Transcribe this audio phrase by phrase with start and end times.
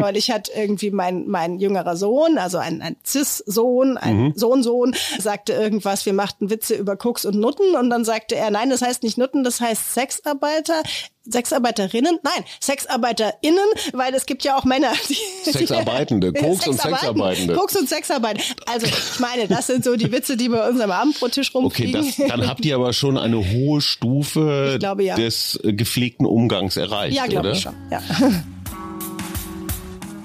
[0.00, 4.32] Neulich hat irgendwie mein, mein jüngerer Sohn, also ein, ein Cis-Sohn, ein mhm.
[4.34, 8.70] Sohn-Sohn, sagte irgendwas, wir machten Witze über Koks und Nutten und dann sagte er, nein,
[8.70, 10.82] das heißt nicht Nutten, das heißt Sexarbeiter.
[11.30, 15.16] Sexarbeiterinnen, nein, SexarbeiterInnen, weil es gibt ja auch Männer, die
[15.52, 17.54] Sexarbeitende, Koks und Sexarbeitende.
[17.54, 18.44] Koks und Sexarbeitende.
[18.66, 22.00] Also ich meine, das sind so die Witze, die bei uns am Abendbrottisch rumfliegen.
[22.00, 25.14] Okay, das, dann habt ihr aber schon eine hohe Stufe glaube, ja.
[25.14, 28.00] des äh, gepflegten Umgangs erreicht, Ja, glaube ich schon, ja.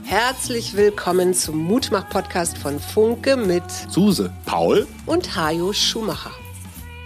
[0.07, 6.31] Herzlich willkommen zum Mutmach-Podcast von Funke mit Suse, Paul und Hajo Schumacher.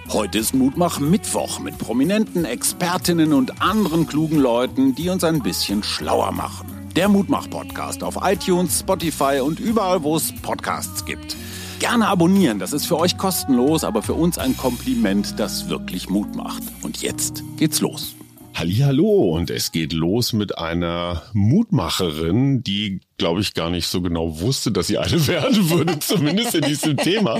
[0.10, 5.82] Heute ist Mutmach Mittwoch mit prominenten Expertinnen und anderen klugen Leuten, die uns ein bisschen
[5.82, 6.68] schlauer machen.
[6.96, 11.36] Der Mutmach-Podcast auf iTunes, Spotify und überall, wo es Podcasts gibt.
[11.80, 16.36] Gerne abonnieren, das ist für euch kostenlos, aber für uns ein Kompliment, das wirklich Mut
[16.36, 16.62] macht.
[16.84, 18.14] Und jetzt geht's los.
[18.54, 24.40] Hallo und es geht los mit einer Mutmacherin, die glaube ich, gar nicht so genau
[24.40, 27.40] wusste, dass sie eine werden würde, zumindest in diesem Thema.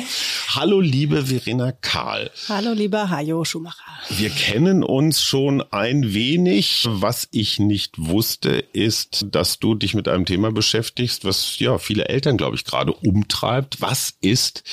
[0.50, 2.30] Hallo, liebe Verena Karl.
[2.48, 3.82] Hallo, lieber Hajo Schumacher.
[4.10, 6.86] Wir kennen uns schon ein wenig.
[6.88, 12.10] Was ich nicht wusste, ist, dass du dich mit einem Thema beschäftigst, was ja viele
[12.10, 13.82] Eltern, glaube ich, gerade umtreibt.
[13.82, 14.64] Was ist,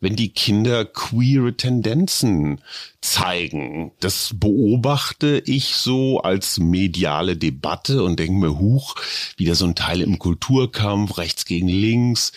[0.00, 2.60] wenn die Kinder queere Tendenzen
[3.00, 3.92] zeigen?
[4.00, 8.94] Das beobachte ich so als mediale Debatte und denke mir, huch,
[9.36, 12.32] wieder so ein Teil im Kultur Kulturkampf, rechts gegen links.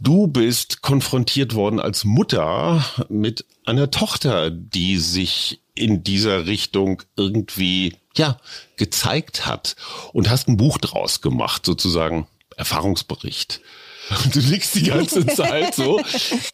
[0.00, 7.94] Du bist konfrontiert worden als Mutter mit einer Tochter, die sich in dieser Richtung irgendwie,
[8.16, 8.38] ja,
[8.76, 9.76] gezeigt hat
[10.12, 12.26] und hast ein Buch draus gemacht, sozusagen
[12.56, 13.60] Erfahrungsbericht.
[14.32, 16.00] Du liegst die ganze Zeit so.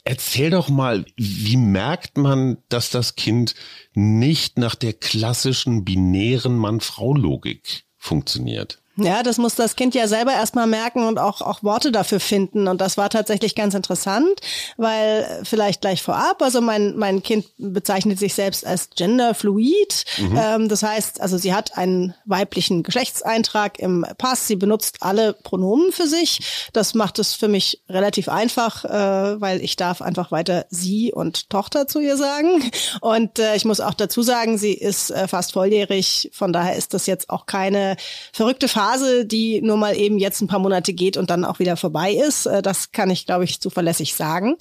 [0.05, 3.55] Erzähl doch mal, wie merkt man, dass das Kind
[3.95, 8.82] nicht nach der klassischen binären Mann-Frau-Logik funktioniert?
[8.97, 12.69] Ja, das muss das Kind ja selber erstmal merken und auch, auch Worte dafür finden.
[12.69, 14.41] Und das war tatsächlich ganz interessant,
[14.77, 20.05] weil vielleicht gleich vorab, also mein, mein Kind bezeichnet sich selbst als genderfluid.
[20.19, 20.39] Mhm.
[20.39, 24.47] Ähm, das heißt, also sie hat einen weiblichen Geschlechtseintrag im Pass.
[24.47, 26.69] Sie benutzt alle Pronomen für sich.
[26.75, 31.49] Das macht es für mich relativ einfach, äh, weil ich darf einfach weiter sie und
[31.49, 32.71] Tochter zu ihr sagen.
[33.01, 36.31] Und äh, ich muss auch dazu sagen, sie ist äh, fast volljährig.
[36.35, 37.97] Von daher ist das jetzt auch keine
[38.35, 41.61] verrückte Phase Phase, die nur mal eben jetzt ein paar Monate geht und dann auch
[41.61, 42.47] wieder vorbei ist.
[42.47, 44.57] Äh, das kann ich, glaube ich, zuverlässig sagen.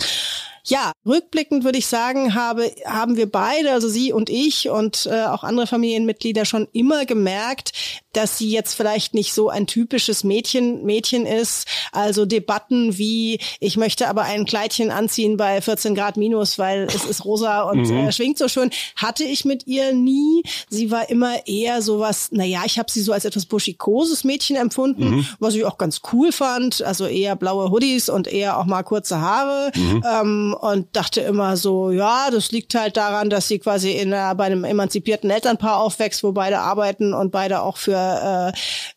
[0.63, 5.23] Ja, rückblickend würde ich sagen, habe, haben wir beide, also Sie und ich und äh,
[5.23, 7.71] auch andere Familienmitglieder schon immer gemerkt,
[8.13, 11.67] dass sie jetzt vielleicht nicht so ein typisches Mädchen, Mädchen ist.
[11.91, 17.05] Also Debatten wie, ich möchte aber ein Kleidchen anziehen bei 14 Grad minus, weil es
[17.05, 17.97] ist rosa und mhm.
[17.97, 20.43] äh, schwingt so schön, hatte ich mit ihr nie.
[20.69, 25.17] Sie war immer eher sowas, naja, ich habe sie so als etwas buschikoses Mädchen empfunden,
[25.17, 25.27] mhm.
[25.39, 26.81] was ich auch ganz cool fand.
[26.81, 29.71] Also eher blaue Hoodies und eher auch mal kurze Haare.
[29.75, 30.03] Mhm.
[30.11, 34.35] Ähm, und dachte immer so, ja, das liegt halt daran, dass sie quasi in einer,
[34.35, 38.00] bei einem emanzipierten Elternpaar aufwächst, wo beide arbeiten und beide auch für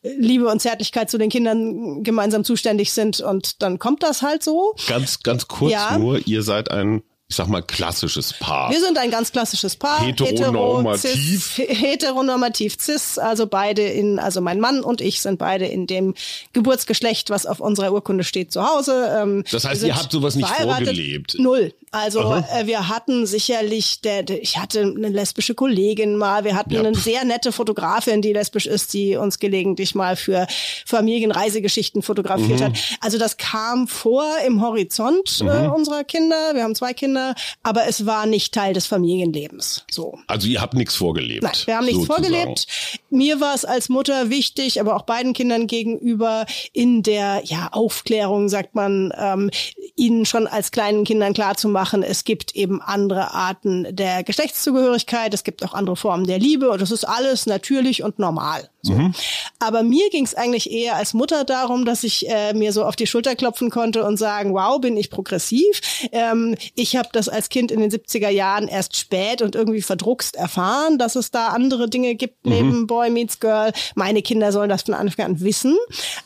[0.03, 4.42] äh, Liebe und Zärtlichkeit zu den Kindern gemeinsam zuständig sind und dann kommt das halt
[4.42, 4.75] so.
[4.88, 5.98] Ganz, ganz kurz ja.
[5.98, 8.70] nur, ihr seid ein ich sag mal, klassisches Paar.
[8.70, 10.02] Wir sind ein ganz klassisches Paar.
[10.02, 11.56] Heteronormativ.
[11.56, 15.86] Hetero, cis, heteronormativ cis, also beide in, also mein Mann und ich sind beide in
[15.86, 16.14] dem
[16.52, 19.16] Geburtsgeschlecht, was auf unserer Urkunde steht, zu Hause.
[19.18, 21.36] Ähm, das heißt, ihr habt sowas nicht vorgelebt?
[21.38, 21.72] Null.
[21.94, 26.72] Also äh, wir hatten sicherlich, der, der, ich hatte eine lesbische Kollegin mal, wir hatten
[26.72, 26.80] ja.
[26.80, 30.48] eine sehr nette Fotografin, die lesbisch ist, die uns gelegentlich mal für
[30.86, 32.64] Familienreisegeschichten fotografiert mhm.
[32.64, 32.78] hat.
[33.00, 35.50] Also das kam vor im Horizont äh, mhm.
[35.50, 36.54] äh, unserer Kinder.
[36.54, 37.13] Wir haben zwei Kinder,
[37.62, 39.84] aber es war nicht Teil des Familienlebens.
[39.91, 40.19] So.
[40.26, 41.42] Also ihr habt nichts vorgelebt.
[41.42, 42.34] Nein, wir haben nichts sozusagen.
[42.34, 42.66] vorgelebt.
[43.10, 48.48] Mir war es als Mutter wichtig, aber auch beiden Kindern gegenüber in der ja Aufklärung,
[48.48, 49.50] sagt man, ähm,
[49.97, 52.02] ihnen schon als kleinen Kindern klar zu machen, machen.
[52.02, 55.34] Es gibt eben andere Arten der Geschlechtszugehörigkeit.
[55.34, 58.70] Es gibt auch andere Formen der Liebe und das ist alles natürlich und normal.
[58.84, 58.92] So.
[58.92, 59.14] Mhm.
[59.58, 62.96] Aber mir ging es eigentlich eher als Mutter darum, dass ich äh, mir so auf
[62.96, 65.81] die Schulter klopfen konnte und sagen, wow, bin ich progressiv.
[66.12, 70.36] Ähm, ich habe das als Kind in den 70er Jahren erst spät und irgendwie verdruckst
[70.36, 72.52] erfahren, dass es da andere Dinge gibt mhm.
[72.52, 73.72] neben Boy Meets Girl.
[73.94, 75.76] Meine Kinder sollen das von Anfang an wissen.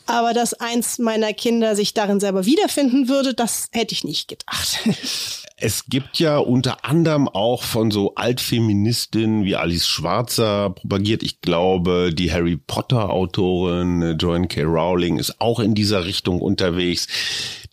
[0.05, 4.79] Aber dass eins meiner Kinder sich darin selber wiederfinden würde, das hätte ich nicht gedacht.
[5.61, 11.21] Es gibt ja unter anderem auch von so Altfeministinnen wie Alice Schwarzer propagiert.
[11.21, 14.63] Ich glaube, die Harry Potter Autorin äh, Joanne K.
[14.63, 17.07] Rowling ist auch in dieser Richtung unterwegs.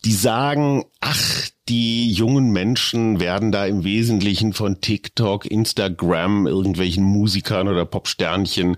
[0.05, 7.67] Die sagen, ach, die jungen Menschen werden da im Wesentlichen von TikTok, Instagram, irgendwelchen Musikern
[7.67, 8.76] oder Popsternchen,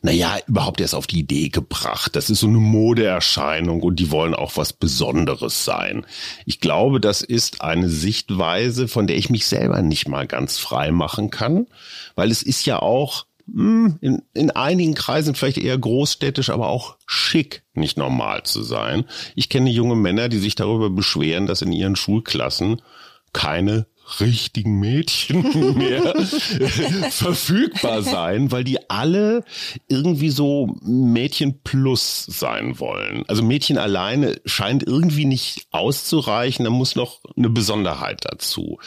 [0.00, 2.16] naja, überhaupt erst auf die Idee gebracht.
[2.16, 6.06] Das ist so eine Modeerscheinung und die wollen auch was Besonderes sein.
[6.46, 10.90] Ich glaube, das ist eine Sichtweise, von der ich mich selber nicht mal ganz frei
[10.90, 11.66] machen kann,
[12.14, 17.62] weil es ist ja auch in, in einigen Kreisen vielleicht eher großstädtisch, aber auch schick,
[17.74, 19.04] nicht normal zu sein.
[19.34, 22.82] Ich kenne junge Männer, die sich darüber beschweren, dass in ihren Schulklassen
[23.32, 23.86] keine
[24.20, 26.14] richtigen Mädchen mehr
[27.10, 29.44] verfügbar sein, weil die alle
[29.88, 33.24] irgendwie so Mädchen plus sein wollen.
[33.28, 38.78] Also Mädchen alleine scheint irgendwie nicht auszureichen, da muss noch eine Besonderheit dazu.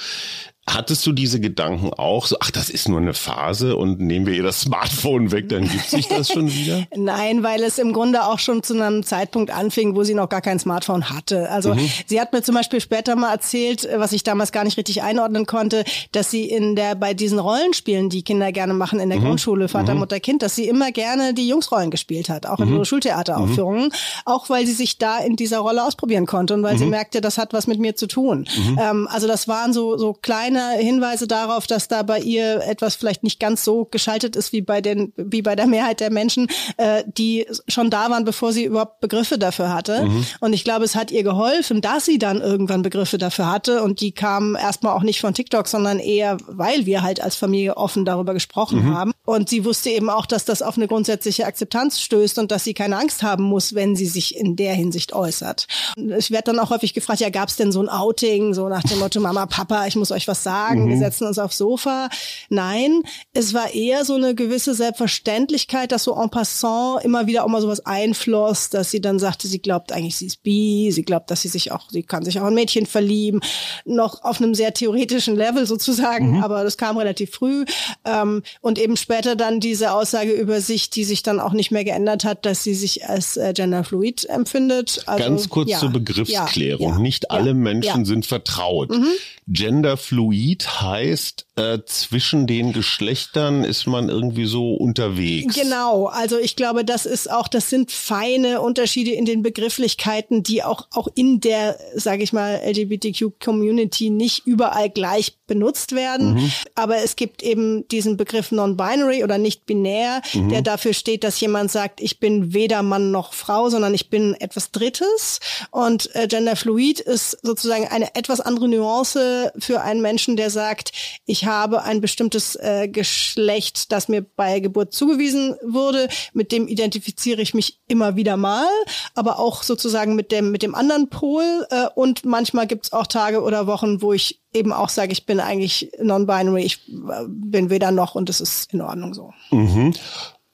[0.67, 2.25] Hattest du diese Gedanken auch?
[2.25, 5.69] So, ach, das ist nur eine Phase und nehmen wir ihr das Smartphone weg, dann
[5.69, 6.87] gibt sich das schon wieder?
[6.95, 10.41] Nein, weil es im Grunde auch schon zu einem Zeitpunkt anfing, wo sie noch gar
[10.41, 11.51] kein Smartphone hatte.
[11.51, 11.87] Also mhm.
[12.07, 15.45] sie hat mir zum Beispiel später mal erzählt, was ich damals gar nicht richtig einordnen
[15.45, 19.25] konnte, dass sie in der bei diesen Rollenspielen, die Kinder gerne machen in der mhm.
[19.25, 19.99] Grundschule, Vater, mhm.
[19.99, 22.85] Mutter, Kind, dass sie immer gerne die Jungsrollen gespielt hat, auch in mhm.
[22.85, 23.91] Schultheateraufführungen, mhm.
[24.25, 26.91] auch weil sie sich da in dieser Rolle ausprobieren konnte und weil sie mhm.
[26.91, 28.47] merkte, das hat was mit mir zu tun.
[28.79, 32.95] Ähm, also das waren so so kleine kleine Hinweise darauf, dass da bei ihr etwas
[32.95, 36.47] vielleicht nicht ganz so geschaltet ist wie bei den, wie bei der Mehrheit der Menschen,
[36.77, 40.05] äh, die schon da waren, bevor sie überhaupt Begriffe dafür hatte.
[40.05, 40.25] Mhm.
[40.39, 43.83] Und ich glaube, es hat ihr geholfen, dass sie dann irgendwann Begriffe dafür hatte.
[43.83, 47.77] Und die kamen erstmal auch nicht von TikTok, sondern eher, weil wir halt als Familie
[47.77, 48.95] offen darüber gesprochen mhm.
[48.95, 49.11] haben.
[49.25, 52.73] Und sie wusste eben auch, dass das auf eine grundsätzliche Akzeptanz stößt und dass sie
[52.73, 55.67] keine Angst haben muss, wenn sie sich in der Hinsicht äußert.
[55.97, 58.83] Ich werde dann auch häufig gefragt, ja, gab es denn so ein Outing, so nach
[58.83, 60.89] dem Motto, Mama, Papa, ich muss euch was sagen, mhm.
[60.91, 62.09] wir setzen uns aufs Sofa.
[62.49, 63.01] Nein,
[63.33, 67.61] es war eher so eine gewisse Selbstverständlichkeit, dass so en passant immer wieder auch mal
[67.61, 71.41] sowas einfloss, dass sie dann sagte, sie glaubt eigentlich, sie ist bi, sie glaubt, dass
[71.41, 73.41] sie sich auch, sie kann sich auch ein Mädchen verlieben,
[73.83, 76.43] noch auf einem sehr theoretischen Level sozusagen, mhm.
[76.43, 77.65] aber das kam relativ früh.
[78.05, 81.83] Ähm, und eben später dann diese Aussage über sich, die sich dann auch nicht mehr
[81.83, 85.03] geändert hat, dass sie sich als äh, genderfluid empfindet.
[85.07, 86.89] Also, Ganz kurz ja, zur Begriffsklärung.
[86.89, 88.91] Ja, ja, Nicht alle Menschen sind vertraut.
[88.91, 89.07] Mhm.
[89.47, 90.34] Genderfluid
[90.81, 95.55] heißt, äh, zwischen den Geschlechtern ist man irgendwie so unterwegs.
[95.55, 100.63] Genau, also ich glaube, das ist auch, das sind feine Unterschiede in den Begrifflichkeiten, die
[100.63, 106.33] auch, auch in der, sage ich mal, LGBTQ-Community nicht überall gleich benutzt werden.
[106.33, 106.51] Mhm.
[106.75, 110.49] Aber es gibt eben diesen Begriff non-binary oder nicht binär, mhm.
[110.49, 114.33] der dafür steht, dass jemand sagt, ich bin weder Mann noch Frau, sondern ich bin
[114.33, 115.39] etwas Drittes.
[115.71, 120.91] Und äh, genderfluid ist sozusagen eine etwas andere Nuance für einen Menschen, der sagt,
[121.25, 127.41] ich habe ein bestimmtes äh, Geschlecht, das mir bei Geburt zugewiesen wurde, mit dem identifiziere
[127.41, 128.67] ich mich immer wieder mal,
[129.13, 131.65] aber auch sozusagen mit dem mit dem anderen Pol.
[131.69, 135.25] Äh, und manchmal gibt es auch Tage oder Wochen, wo ich eben auch sage, ich
[135.25, 139.33] bin eigentlich non-binary, ich äh, bin weder noch und es ist in Ordnung so.
[139.51, 139.93] Mhm.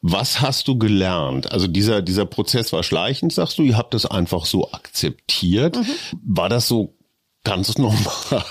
[0.02, 1.52] Was hast du gelernt?
[1.52, 5.78] Also dieser, dieser Prozess war schleichend, sagst du, ihr habt das einfach so akzeptiert.
[5.78, 5.86] Mhm.
[6.24, 6.96] War das so
[7.44, 8.46] Ganz normal.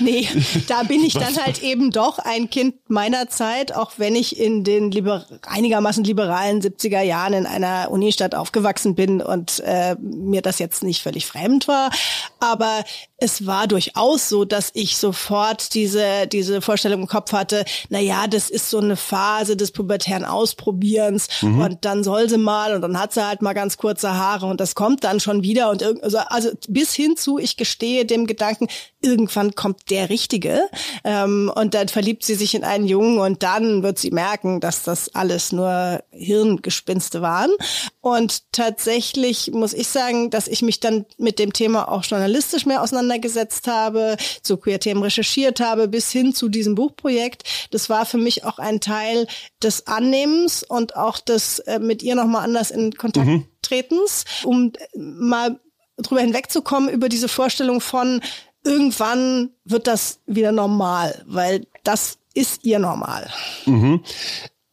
[0.00, 0.28] nee,
[0.68, 4.64] da bin ich dann halt eben doch ein Kind meiner Zeit, auch wenn ich in
[4.64, 10.58] den liber einigermaßen liberalen 70er Jahren in einer Unistadt aufgewachsen bin und äh, mir das
[10.58, 11.90] jetzt nicht völlig fremd war.
[12.38, 12.84] Aber
[13.16, 18.26] es war durchaus so, dass ich sofort diese, diese Vorstellung im Kopf hatte, na ja,
[18.26, 21.60] das ist so eine Phase des pubertären Ausprobierens mhm.
[21.60, 24.60] und dann soll sie mal und dann hat sie halt mal ganz kurze Haare und
[24.60, 28.68] das kommt dann schon wieder und also, also bis hin zu, ich gestehe dem Gedanken,
[29.00, 30.62] irgendwann kommt der Richtige
[31.04, 34.82] ähm, und dann verliebt sie sich in einen Jungen und dann wird sie merken, dass
[34.82, 37.50] das alles nur Hirngespinste waren.
[38.00, 42.82] Und tatsächlich muss ich sagen, dass ich mich dann mit dem Thema auch journalistisch mehr
[42.82, 47.44] auseinandergesetzt habe, zu Queer-Themen recherchiert habe, bis hin zu diesem Buchprojekt.
[47.70, 49.26] Das war für mich auch ein Teil
[49.62, 53.46] des Annehmens und auch des äh, mit ihr nochmal anders in Kontakt mhm.
[53.62, 55.60] tretens, um mal
[55.96, 58.20] drüber hinwegzukommen über diese Vorstellung von
[58.64, 63.28] irgendwann wird das wieder normal, weil das ist ihr normal.
[63.66, 64.02] Mhm.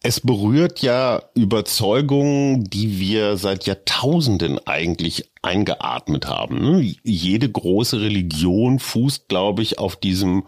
[0.02, 6.96] Es berührt ja Überzeugungen, die wir seit Jahrtausenden eigentlich eingeatmet haben.
[7.04, 10.46] Jede große Religion fußt, glaube ich, auf diesem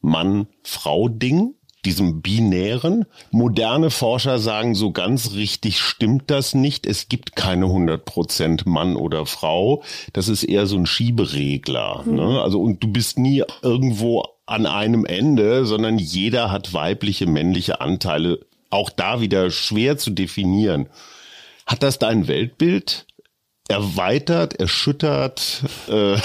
[0.00, 1.54] Mann-Frau-Ding
[1.84, 3.06] diesem binären.
[3.30, 6.86] Moderne Forscher sagen, so ganz richtig stimmt das nicht.
[6.86, 9.82] Es gibt keine 100 Prozent Mann oder Frau.
[10.12, 12.02] Das ist eher so ein Schieberegler.
[12.04, 12.14] Mhm.
[12.14, 12.40] Ne?
[12.42, 18.40] Also, und du bist nie irgendwo an einem Ende, sondern jeder hat weibliche, männliche Anteile
[18.70, 20.88] auch da wieder schwer zu definieren.
[21.66, 23.06] Hat das dein Weltbild
[23.68, 25.62] erweitert, erschüttert?
[25.88, 26.16] Äh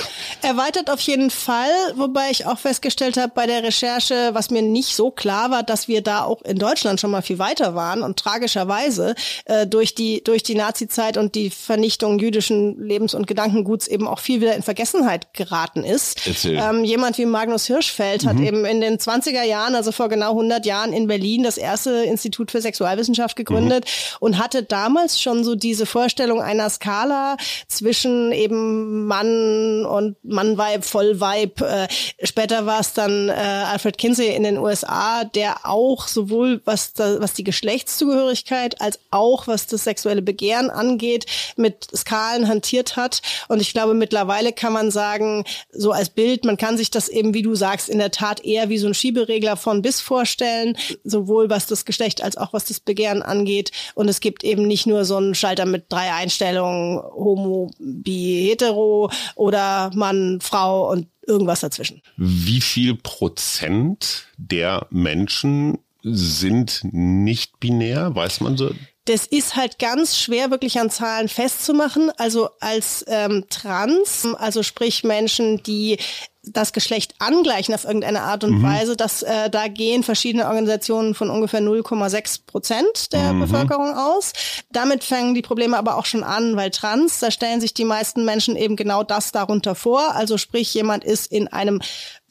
[0.41, 4.93] erweitert auf jeden Fall, wobei ich auch festgestellt habe bei der Recherche, was mir nicht
[4.93, 8.19] so klar war, dass wir da auch in Deutschland schon mal viel weiter waren und
[8.19, 9.15] tragischerweise
[9.45, 14.19] äh, durch die durch die Nazizeit und die Vernichtung jüdischen Lebens- und Gedankenguts eben auch
[14.19, 16.19] viel wieder in Vergessenheit geraten ist.
[16.45, 18.29] Ähm, jemand wie Magnus Hirschfeld mhm.
[18.29, 21.91] hat eben in den 20er Jahren, also vor genau 100 Jahren in Berlin das erste
[22.03, 24.17] Institut für Sexualwissenschaft gegründet mhm.
[24.19, 27.28] und hatte damals schon so diese Vorstellung einer Skala
[27.67, 31.65] zwischen eben Mann und Mann-Vibe, Voll-Vibe.
[31.65, 31.87] Äh,
[32.25, 37.19] später war es dann äh, Alfred Kinsey in den USA, der auch sowohl was, da,
[37.19, 43.21] was die Geschlechtszugehörigkeit als auch was das sexuelle Begehren angeht, mit Skalen hantiert hat.
[43.47, 47.33] Und ich glaube, mittlerweile kann man sagen, so als Bild, man kann sich das eben,
[47.33, 51.49] wie du sagst, in der Tat eher wie so ein Schieberegler von bis vorstellen, sowohl
[51.49, 53.71] was das Geschlecht als auch was das Begehren angeht.
[53.95, 59.11] Und es gibt eben nicht nur so einen Schalter mit drei Einstellungen homo, bi, hetero
[59.35, 62.01] oder Mann, Frau und irgendwas dazwischen.
[62.17, 68.15] Wie viel Prozent der Menschen sind nicht binär?
[68.15, 68.71] Weiß man so?
[69.05, 72.11] Das ist halt ganz schwer wirklich an Zahlen festzumachen.
[72.17, 75.97] Also als ähm, Trans, also sprich Menschen, die
[76.43, 78.63] das Geschlecht angleichen auf irgendeine Art und mhm.
[78.63, 83.41] Weise, dass äh, da gehen verschiedene Organisationen von ungefähr 0,6 Prozent der mhm.
[83.41, 84.33] Bevölkerung aus.
[84.71, 88.23] Damit fangen die Probleme aber auch schon an, weil trans, da stellen sich die meisten
[88.23, 90.15] Menschen eben genau das darunter vor.
[90.15, 91.81] Also sprich, jemand ist in einem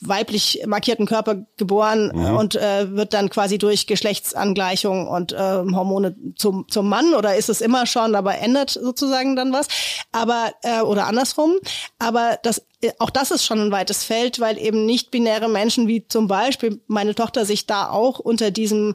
[0.00, 2.36] weiblich markierten Körper geboren mhm.
[2.36, 7.48] und äh, wird dann quasi durch Geschlechtsangleichung und äh, Hormone zum, zum Mann oder ist
[7.48, 9.68] es immer schon, aber ändert sozusagen dann was.
[10.12, 11.54] Aber äh, oder andersrum.
[11.98, 15.88] Aber das äh, auch das ist schon ein weites Feld, weil eben nicht binäre Menschen
[15.88, 18.94] wie zum Beispiel meine Tochter sich da auch unter diesem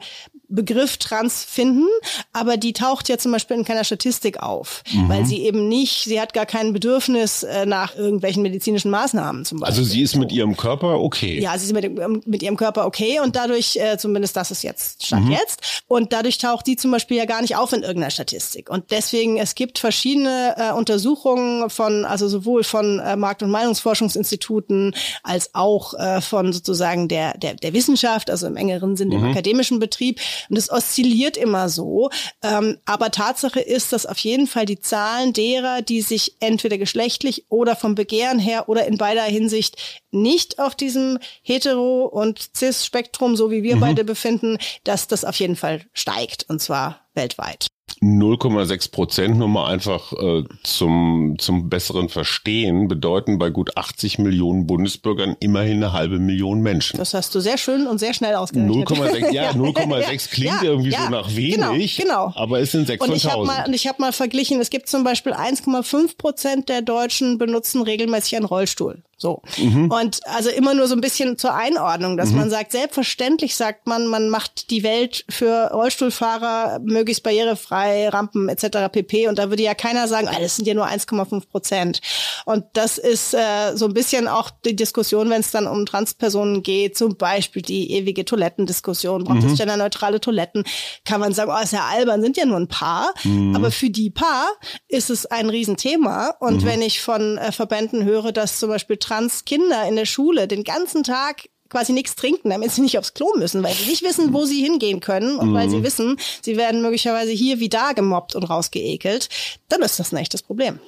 [0.53, 1.88] Begriff trans finden,
[2.31, 5.10] aber die taucht ja zum Beispiel in keiner Statistik auf, mhm.
[5.10, 9.60] weil sie eben nicht, sie hat gar kein Bedürfnis äh, nach irgendwelchen medizinischen Maßnahmen zum
[9.60, 9.79] Beispiel.
[9.79, 11.39] Also sie ist mit ihrem Körper okay.
[11.39, 15.05] Ja, sie ist mit, mit ihrem Körper okay und dadurch, äh, zumindest das ist jetzt,
[15.05, 15.31] stand mhm.
[15.31, 18.69] jetzt, und dadurch taucht die zum Beispiel ja gar nicht auf in irgendeiner Statistik.
[18.69, 24.95] Und deswegen, es gibt verschiedene äh, Untersuchungen von, also sowohl von äh, Markt- und Meinungsforschungsinstituten
[25.24, 29.12] als auch äh, von sozusagen der, der, der Wissenschaft, also im engeren Sinn mhm.
[29.12, 30.19] dem akademischen Betrieb,
[30.50, 32.09] und es oszilliert immer so.
[32.41, 37.45] Ähm, aber Tatsache ist, dass auf jeden Fall die Zahlen derer, die sich entweder geschlechtlich
[37.50, 39.77] oder vom Begehren her oder in beider Hinsicht
[40.12, 43.81] nicht auf diesem Hetero- und Cis-Spektrum, so wie wir mhm.
[43.81, 47.72] beide befinden, dass das auf jeden Fall steigt und zwar weltweit.
[48.03, 54.67] 0,6 Prozent nur mal einfach äh, zum, zum besseren Verstehen bedeuten bei gut 80 Millionen
[54.67, 56.97] Bundesbürgern immerhin eine halbe Million Menschen.
[56.97, 58.89] Das hast du sehr schön und sehr schnell ausgerechnet.
[58.89, 62.33] 0,6 ja, 0,6 klingt ja, irgendwie ja, so nach wenig, genau, genau.
[62.35, 64.89] aber es sind 6 und ich habe mal Und ich habe mal verglichen, es gibt
[64.89, 69.01] zum Beispiel 1,5 Prozent der Deutschen benutzen regelmäßig einen Rollstuhl.
[69.23, 69.41] So.
[69.57, 69.89] Mhm.
[69.89, 72.39] Und also immer nur so ein bisschen zur Einordnung, dass mhm.
[72.39, 78.89] man sagt, selbstverständlich sagt man, man macht die Welt für Rollstuhlfahrer möglichst barrierefrei, Rampen etc.
[78.91, 79.27] pp.
[79.27, 82.01] Und da würde ja keiner sagen, ah, das sind ja nur 1,5 Prozent.
[82.45, 86.63] Und das ist äh, so ein bisschen auch die Diskussion, wenn es dann um Transpersonen
[86.63, 89.51] geht, zum Beispiel die ewige Toilettendiskussion, braucht mhm.
[89.51, 90.63] es genderneutrale Toiletten,
[91.05, 93.13] kann man sagen, oh, ist ja albern, sind ja nur ein paar.
[93.23, 93.55] Mhm.
[93.55, 94.47] Aber für die paar
[94.87, 96.35] ist es ein Riesenthema.
[96.39, 96.65] Und mhm.
[96.65, 101.03] wenn ich von äh, Verbänden höre, dass zum Beispiel Trans-Kinder in der Schule den ganzen
[101.03, 104.45] Tag quasi nichts trinken, damit sie nicht aufs Klo müssen, weil sie nicht wissen, wo
[104.45, 105.53] sie hingehen können und mhm.
[105.53, 105.83] weil sie mhm.
[105.83, 109.27] wissen, sie werden möglicherweise hier wie da gemobbt und rausgeekelt,
[109.69, 110.79] dann ist das ein echtes Problem.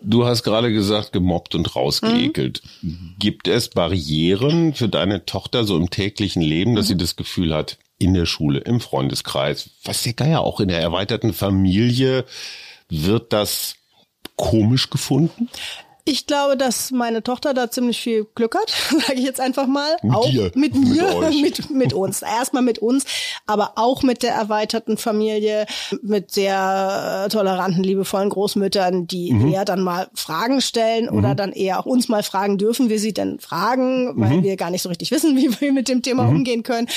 [0.00, 2.62] Du hast gerade gesagt, gemobbt und rausgeekelt.
[2.82, 3.14] Mhm.
[3.20, 6.88] Gibt es Barrieren für deine Tochter so im täglichen Leben, dass mhm.
[6.88, 10.80] sie das Gefühl hat, in der Schule, im Freundeskreis, was der Geier auch in der
[10.80, 12.24] erweiterten Familie,
[12.88, 13.76] wird das
[14.34, 15.48] komisch gefunden?
[16.04, 18.70] Ich glaube, dass meine Tochter da ziemlich viel Glück hat,
[19.06, 19.96] sage ich jetzt einfach mal.
[20.02, 20.50] Mit auch dir.
[20.54, 22.22] mit mir, mit, mit, mit, uns.
[22.22, 23.04] Erstmal mit uns,
[23.46, 25.66] aber auch mit der erweiterten Familie,
[26.02, 29.52] mit sehr äh, toleranten, liebevollen Großmüttern, die mhm.
[29.52, 31.18] eher dann mal Fragen stellen mhm.
[31.18, 34.42] oder dann eher auch uns mal fragen, dürfen wir sie denn fragen, weil mhm.
[34.42, 36.36] wir gar nicht so richtig wissen, wie wir mit dem Thema mhm.
[36.36, 36.88] umgehen können.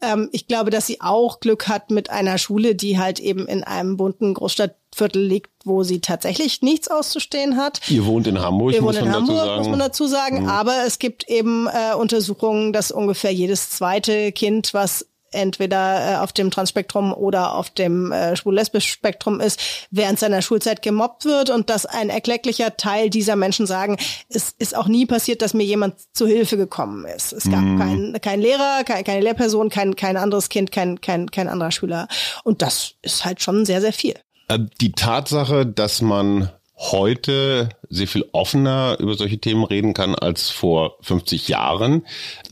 [0.00, 3.62] Ähm, ich glaube, dass sie auch Glück hat mit einer Schule, die halt eben in
[3.62, 7.80] einem bunten Großstadt Viertel liegt, wo sie tatsächlich nichts auszustehen hat.
[7.88, 9.58] Ihr wohnt in Hamburg, Wir muss wohnen in Hamburg, dazu sagen.
[9.58, 10.42] muss man dazu sagen.
[10.42, 10.48] Mhm.
[10.48, 16.32] Aber es gibt eben äh, Untersuchungen, dass ungefähr jedes zweite Kind, was entweder äh, auf
[16.32, 19.60] dem Transspektrum oder auf dem äh, schwul-lesbisch Spektrum ist,
[19.90, 23.98] während seiner Schulzeit gemobbt wird und dass ein erklecklicher Teil dieser Menschen sagen,
[24.28, 27.32] es ist auch nie passiert, dass mir jemand zu Hilfe gekommen ist.
[27.32, 27.78] Es gab mhm.
[27.78, 32.08] keinen kein Lehrer, kein, keine Lehrperson, kein, kein anderes Kind, kein, kein, kein anderer Schüler.
[32.44, 34.14] Und das ist halt schon sehr, sehr viel.
[34.48, 40.50] Äh, die Tatsache, dass man heute sehr viel offener über solche Themen reden kann als
[40.50, 42.04] vor 50 Jahren,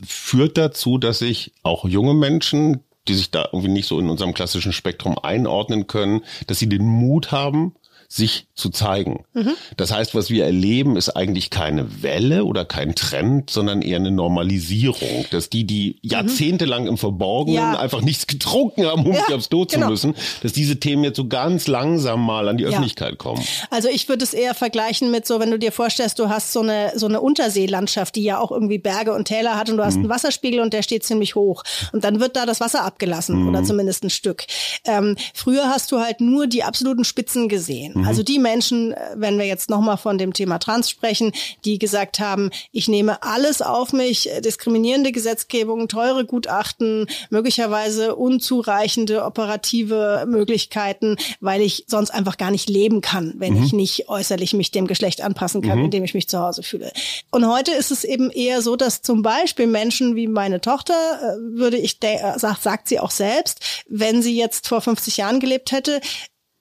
[0.05, 4.33] führt dazu, dass sich auch junge Menschen, die sich da irgendwie nicht so in unserem
[4.33, 7.75] klassischen Spektrum einordnen können, dass sie den Mut haben,
[8.15, 9.25] sich zu zeigen.
[9.33, 9.53] Mhm.
[9.75, 14.11] Das heißt, was wir erleben, ist eigentlich keine Welle oder kein Trend, sondern eher eine
[14.11, 16.09] Normalisierung, dass die, die mhm.
[16.09, 17.79] jahrzehntelang im Verborgenen ja.
[17.79, 19.87] einfach nichts getrunken haben, um ja, sich aufs Tod genau.
[19.87, 23.15] zu müssen, dass diese Themen jetzt so ganz langsam mal an die Öffentlichkeit ja.
[23.15, 23.43] kommen.
[23.71, 26.61] Also ich würde es eher vergleichen mit so, wenn du dir vorstellst, du hast so
[26.61, 29.95] eine, so eine Unterseelandschaft, die ja auch irgendwie Berge und Täler hat und du hast
[29.95, 30.01] mhm.
[30.01, 31.63] einen Wasserspiegel und der steht ziemlich hoch.
[31.91, 33.49] Und dann wird da das Wasser abgelassen mhm.
[33.49, 34.45] oder zumindest ein Stück.
[34.85, 38.02] Ähm, früher hast du halt nur die absoluten Spitzen gesehen.
[38.03, 38.07] Mhm.
[38.07, 41.31] Also die Menschen, äh, wenn wir jetzt nochmal von dem Thema Trans sprechen,
[41.65, 49.23] die gesagt haben, ich nehme alles auf mich, äh, diskriminierende Gesetzgebung, teure Gutachten, möglicherweise unzureichende
[49.23, 53.63] operative Möglichkeiten, weil ich sonst einfach gar nicht leben kann, wenn mhm.
[53.63, 55.85] ich nicht äußerlich mich dem Geschlecht anpassen kann, mhm.
[55.85, 56.91] in dem ich mich zu Hause fühle.
[57.31, 61.57] Und heute ist es eben eher so, dass zum Beispiel Menschen wie meine Tochter, äh,
[61.57, 61.99] würde ich,
[62.37, 66.01] sagt sie auch selbst, wenn sie jetzt vor 50 Jahren gelebt hätte,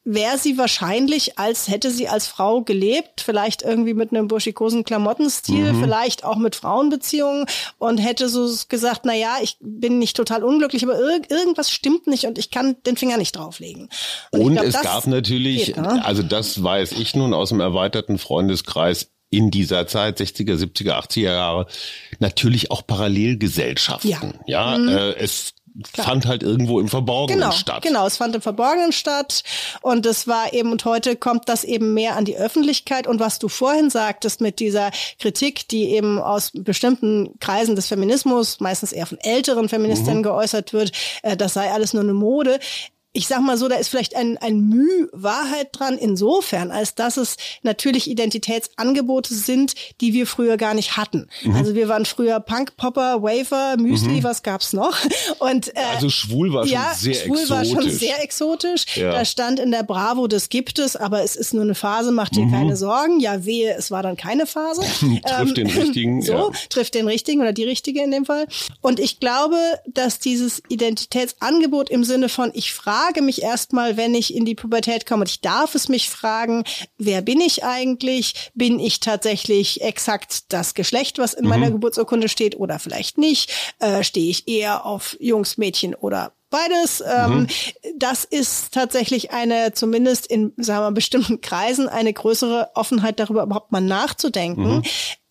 [0.05, 5.73] wäre sie wahrscheinlich, als hätte sie als Frau gelebt, vielleicht irgendwie mit einem burschikosen Klamottenstil,
[5.73, 5.81] mhm.
[5.81, 7.47] vielleicht auch mit Frauenbeziehungen
[7.79, 12.07] und hätte so gesagt, na ja, ich bin nicht total unglücklich, aber irg irgendwas stimmt
[12.09, 13.89] nicht und ich kann den Finger nicht drauflegen.
[14.33, 16.05] Und, und glaub, es gab natürlich, geht, ne?
[16.05, 21.23] also das weiß ich nun aus dem erweiterten Freundeskreis, in dieser Zeit, 60er, 70er, 80er
[21.23, 21.67] Jahre,
[22.19, 24.35] natürlich auch Parallelgesellschaften.
[24.47, 24.89] Ja, ja mhm.
[24.89, 25.55] äh, es
[25.93, 26.07] Klar.
[26.07, 27.83] fand halt irgendwo im Verborgenen genau, statt.
[27.83, 29.43] Genau, es fand im Verborgenen statt
[29.81, 33.39] und es war eben und heute kommt das eben mehr an die Öffentlichkeit und was
[33.39, 39.07] du vorhin sagtest mit dieser Kritik, die eben aus bestimmten Kreisen des Feminismus, meistens eher
[39.07, 40.25] von älteren Feministinnen mhm.
[40.25, 42.61] geäußert wird, äh, das sei alles nur eine Mode
[43.15, 47.19] ich sag mal so, da ist vielleicht ein, ein Mühe Wahrheit dran insofern, als dass
[47.19, 51.29] es natürlich Identitätsangebote sind, die wir früher gar nicht hatten.
[51.43, 51.55] Mhm.
[51.55, 54.25] Also wir waren früher Punk, Popper, Wafer, Müsli, mhm.
[54.25, 54.97] was gab's noch?
[55.41, 57.51] Und äh, also schwul war ja, schon sehr schwul exotisch.
[57.51, 58.85] war schon sehr exotisch.
[58.97, 59.13] Ja.
[59.13, 62.35] Da stand in der Bravo, das gibt es, aber es ist nur eine Phase, macht
[62.37, 62.53] dir mhm.
[62.53, 63.21] keine Sorgen.
[63.21, 64.81] Ja, wehe, es war dann keine Phase.
[65.01, 66.13] trifft ähm, den richtigen.
[66.23, 66.51] So, ja.
[66.69, 68.47] trifft den richtigen oder die richtige in dem Fall.
[68.81, 69.57] Und ich glaube,
[69.89, 74.55] dass dieses Identitätsangebot im Sinne von ich frage frage mich erstmal, wenn ich in die
[74.55, 76.65] Pubertät komme, und ich darf es mich fragen,
[76.99, 78.51] wer bin ich eigentlich?
[78.55, 81.51] Bin ich tatsächlich exakt das Geschlecht, was in mhm.
[81.51, 83.51] meiner Geburtsurkunde steht oder vielleicht nicht?
[83.81, 87.03] Äh, Stehe ich eher auf Jungs, Mädchen oder beides.
[87.05, 87.47] Ähm, mhm.
[87.97, 93.73] Das ist tatsächlich eine, zumindest in, sagen wir, bestimmten Kreisen, eine größere Offenheit darüber überhaupt
[93.73, 94.77] mal nachzudenken.
[94.77, 94.83] Mhm.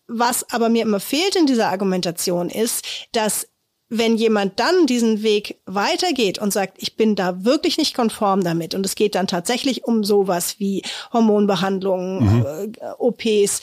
[0.08, 3.48] Was aber mir immer fehlt in dieser Argumentation ist, dass
[3.94, 8.74] wenn jemand dann diesen Weg weitergeht und sagt, ich bin da wirklich nicht konform damit
[8.74, 12.46] und es geht dann tatsächlich um sowas wie Hormonbehandlungen, mhm.
[12.80, 13.60] äh, OPs,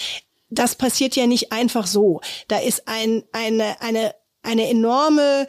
[0.51, 2.21] das passiert ja nicht einfach so.
[2.47, 4.13] Da ist ein, eine, eine,
[4.43, 5.47] eine enorme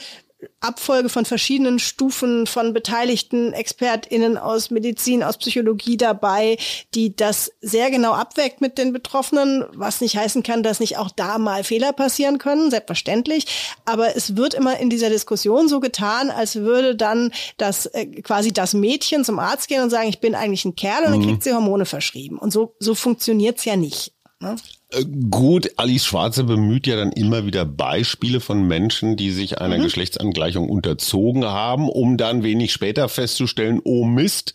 [0.61, 6.59] Abfolge von verschiedenen Stufen von beteiligten ExpertInnen aus Medizin, aus Psychologie dabei,
[6.95, 11.11] die das sehr genau abwägt mit den Betroffenen, was nicht heißen kann, dass nicht auch
[11.11, 13.47] da mal Fehler passieren können, selbstverständlich.
[13.85, 18.53] Aber es wird immer in dieser Diskussion so getan, als würde dann das äh, quasi
[18.53, 21.27] das Mädchen zum Arzt gehen und sagen, ich bin eigentlich ein Kerl und dann mhm.
[21.27, 22.39] kriegt sie Hormone verschrieben.
[22.39, 24.13] Und so, so funktioniert's ja nicht.
[24.41, 24.57] Ne?
[24.91, 29.79] Äh, gut, Alice Schwarze bemüht ja dann immer wieder Beispiele von Menschen, die sich einer
[29.79, 29.83] mhm.
[29.83, 34.55] Geschlechtsangleichung unterzogen haben, um dann wenig später festzustellen, oh Mist,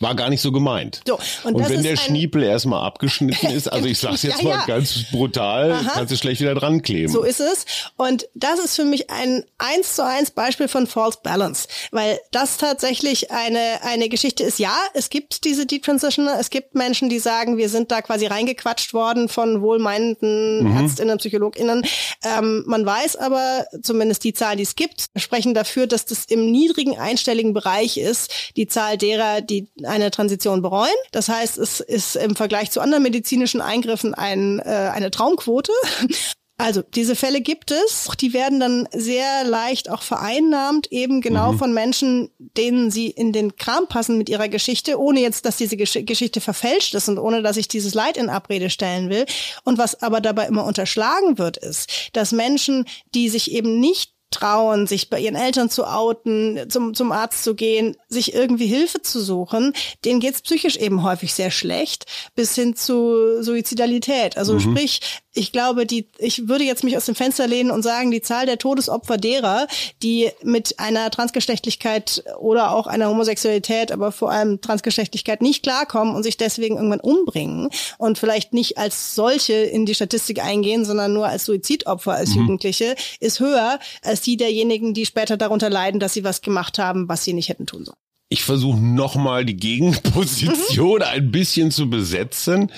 [0.00, 1.02] war gar nicht so gemeint.
[1.06, 4.58] So, und, und wenn der Schniepel erstmal abgeschnitten ist, also ich sag's jetzt ja, mal
[4.58, 4.64] ja.
[4.66, 5.90] ganz brutal, Aha.
[5.94, 7.12] kannst du schlecht wieder dran kleben.
[7.12, 7.66] So ist es.
[7.96, 12.56] Und das ist für mich ein eins zu eins Beispiel von False Balance, weil das
[12.56, 14.58] tatsächlich eine, eine Geschichte ist.
[14.58, 18.94] Ja, es gibt diese Detransitioner, es gibt Menschen, die sagen, wir sind da quasi reingequatscht
[18.94, 20.76] worden von wohlmeinenden mhm.
[20.78, 21.84] ÄrztInnen, PsychologInnen.
[22.24, 26.50] Ähm, man weiß aber, zumindest die Zahlen, die es gibt, sprechen dafür, dass das im
[26.50, 30.88] niedrigen einstelligen Bereich ist, die Zahl derer, die eine Transition bereuen.
[31.12, 35.72] Das heißt, es ist im Vergleich zu anderen medizinischen Eingriffen ein, äh, eine Traumquote.
[36.60, 38.06] Also diese Fälle gibt es.
[38.20, 41.58] Die werden dann sehr leicht auch vereinnahmt, eben genau mhm.
[41.58, 45.78] von Menschen, denen sie in den Kram passen mit ihrer Geschichte, ohne jetzt, dass diese
[45.78, 49.24] Gesch Geschichte verfälscht ist und ohne, dass ich dieses Leid in Abrede stellen will.
[49.64, 54.86] Und was aber dabei immer unterschlagen wird, ist, dass Menschen, die sich eben nicht trauen,
[54.86, 59.20] sich bei ihren Eltern zu outen, zum, zum Arzt zu gehen, sich irgendwie Hilfe zu
[59.20, 59.72] suchen,
[60.04, 64.36] denen geht's psychisch eben häufig sehr schlecht, bis hin zu Suizidalität.
[64.36, 64.60] Also mhm.
[64.60, 65.00] sprich,
[65.32, 68.46] ich glaube, die, ich würde jetzt mich aus dem Fenster lehnen und sagen, die Zahl
[68.46, 69.68] der Todesopfer derer,
[70.02, 76.24] die mit einer Transgeschlechtlichkeit oder auch einer Homosexualität, aber vor allem Transgeschlechtlichkeit nicht klarkommen und
[76.24, 81.26] sich deswegen irgendwann umbringen und vielleicht nicht als solche in die Statistik eingehen, sondern nur
[81.26, 82.42] als Suizidopfer, als mhm.
[82.42, 87.08] Jugendliche, ist höher als die derjenigen, die später darunter leiden, dass sie was gemacht haben,
[87.08, 87.96] was sie nicht hätten tun sollen.
[88.32, 91.02] Ich versuche nochmal die Gegenposition mhm.
[91.06, 92.70] ein bisschen zu besetzen.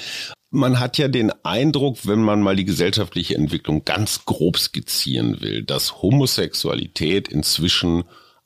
[0.54, 5.62] Man hat ja den Eindruck, wenn man mal die gesellschaftliche Entwicklung ganz grob skizzieren will,
[5.62, 8.04] dass Homosexualität inzwischen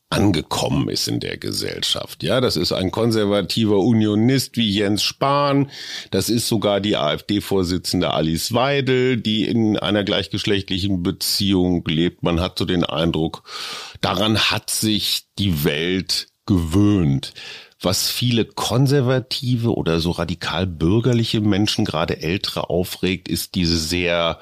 [0.08, 2.22] angekommen ist in der Gesellschaft.
[2.22, 5.68] Ja, das ist ein konservativer Unionist wie Jens Spahn.
[6.12, 12.22] Das ist sogar die AfD-Vorsitzende Alice Weidel, die in einer gleichgeschlechtlichen Beziehung lebt.
[12.22, 13.42] Man hat so den Eindruck,
[14.00, 17.34] daran hat sich die Welt gewöhnt
[17.80, 24.38] was viele konservative oder so radikal bürgerliche Menschen, gerade ältere, aufregt, ist diese sehr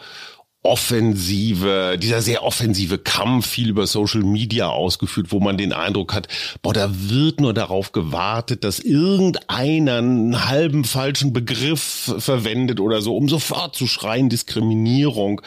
[0.65, 6.27] offensive, dieser sehr offensive Kampf, viel über Social Media ausgeführt, wo man den Eindruck hat,
[6.63, 13.15] boah, da wird nur darauf gewartet, dass irgendeiner einen halben falschen Begriff verwendet oder so,
[13.15, 15.43] um sofort zu schreien, Diskriminierung.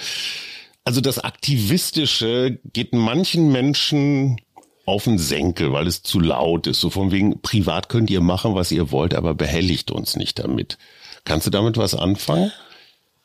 [0.84, 4.40] Also das Aktivistische geht manchen Menschen
[4.88, 6.80] auf den Senkel, weil es zu laut ist.
[6.80, 10.78] So von wegen, privat könnt ihr machen, was ihr wollt, aber behelligt uns nicht damit.
[11.26, 12.52] Kannst du damit was anfangen?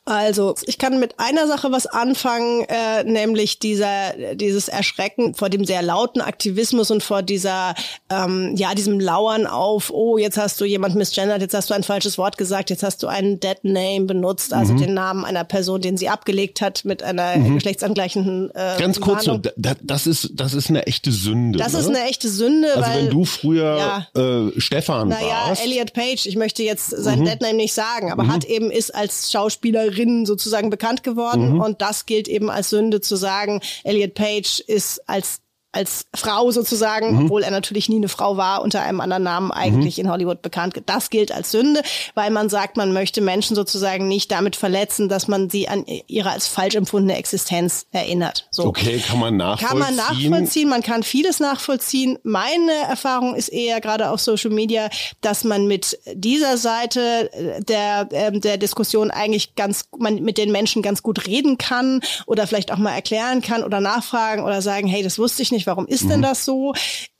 [0.05, 5.63] Also, ich kann mit einer Sache was anfangen, äh, nämlich dieser, dieses Erschrecken vor dem
[5.63, 7.73] sehr lauten Aktivismus und vor dieser,
[8.09, 11.83] ähm, ja, diesem Lauern auf, oh, jetzt hast du jemand misgendert, jetzt hast du ein
[11.83, 14.77] falsches Wort gesagt, jetzt hast du einen Dead Name benutzt, also mhm.
[14.79, 17.55] den Namen einer Person, den sie abgelegt hat mit einer mhm.
[17.55, 21.59] geschlechtsangleichenden äh, Ganz kurz, so, da, das ist, das ist eine echte Sünde.
[21.59, 21.79] Das ne?
[21.79, 25.63] ist eine echte Sünde, also weil, wenn du früher ja, äh, Stefan naja, warst.
[25.63, 27.25] Elliot Page, ich möchte jetzt sein mhm.
[27.25, 28.33] Dead Name nicht sagen, aber mhm.
[28.33, 31.53] hat eben ist als Schauspieler Schauspielerin sozusagen bekannt geworden.
[31.53, 31.61] Mhm.
[31.61, 35.41] Und das gilt eben als Sünde zu sagen, Elliot Page ist als
[35.73, 37.25] als Frau sozusagen, mhm.
[37.25, 40.05] obwohl er natürlich nie eine Frau war, unter einem anderen Namen eigentlich mhm.
[40.05, 40.81] in Hollywood bekannt.
[40.85, 41.81] Das gilt als Sünde,
[42.13, 46.29] weil man sagt, man möchte Menschen sozusagen nicht damit verletzen, dass man sie an ihre
[46.29, 48.47] als falsch empfundene Existenz erinnert.
[48.51, 48.65] So.
[48.65, 49.67] Okay, kann man nachvollziehen.
[49.67, 52.19] Kann man nachvollziehen, man kann vieles nachvollziehen.
[52.23, 54.89] Meine Erfahrung ist eher gerade auf Social Media,
[55.21, 57.31] dass man mit dieser Seite
[57.67, 62.45] der, ähm, der Diskussion eigentlich ganz, man mit den Menschen ganz gut reden kann oder
[62.45, 65.87] vielleicht auch mal erklären kann oder nachfragen oder sagen, hey, das wusste ich nicht, warum
[65.87, 66.23] ist denn mhm.
[66.23, 66.73] das so?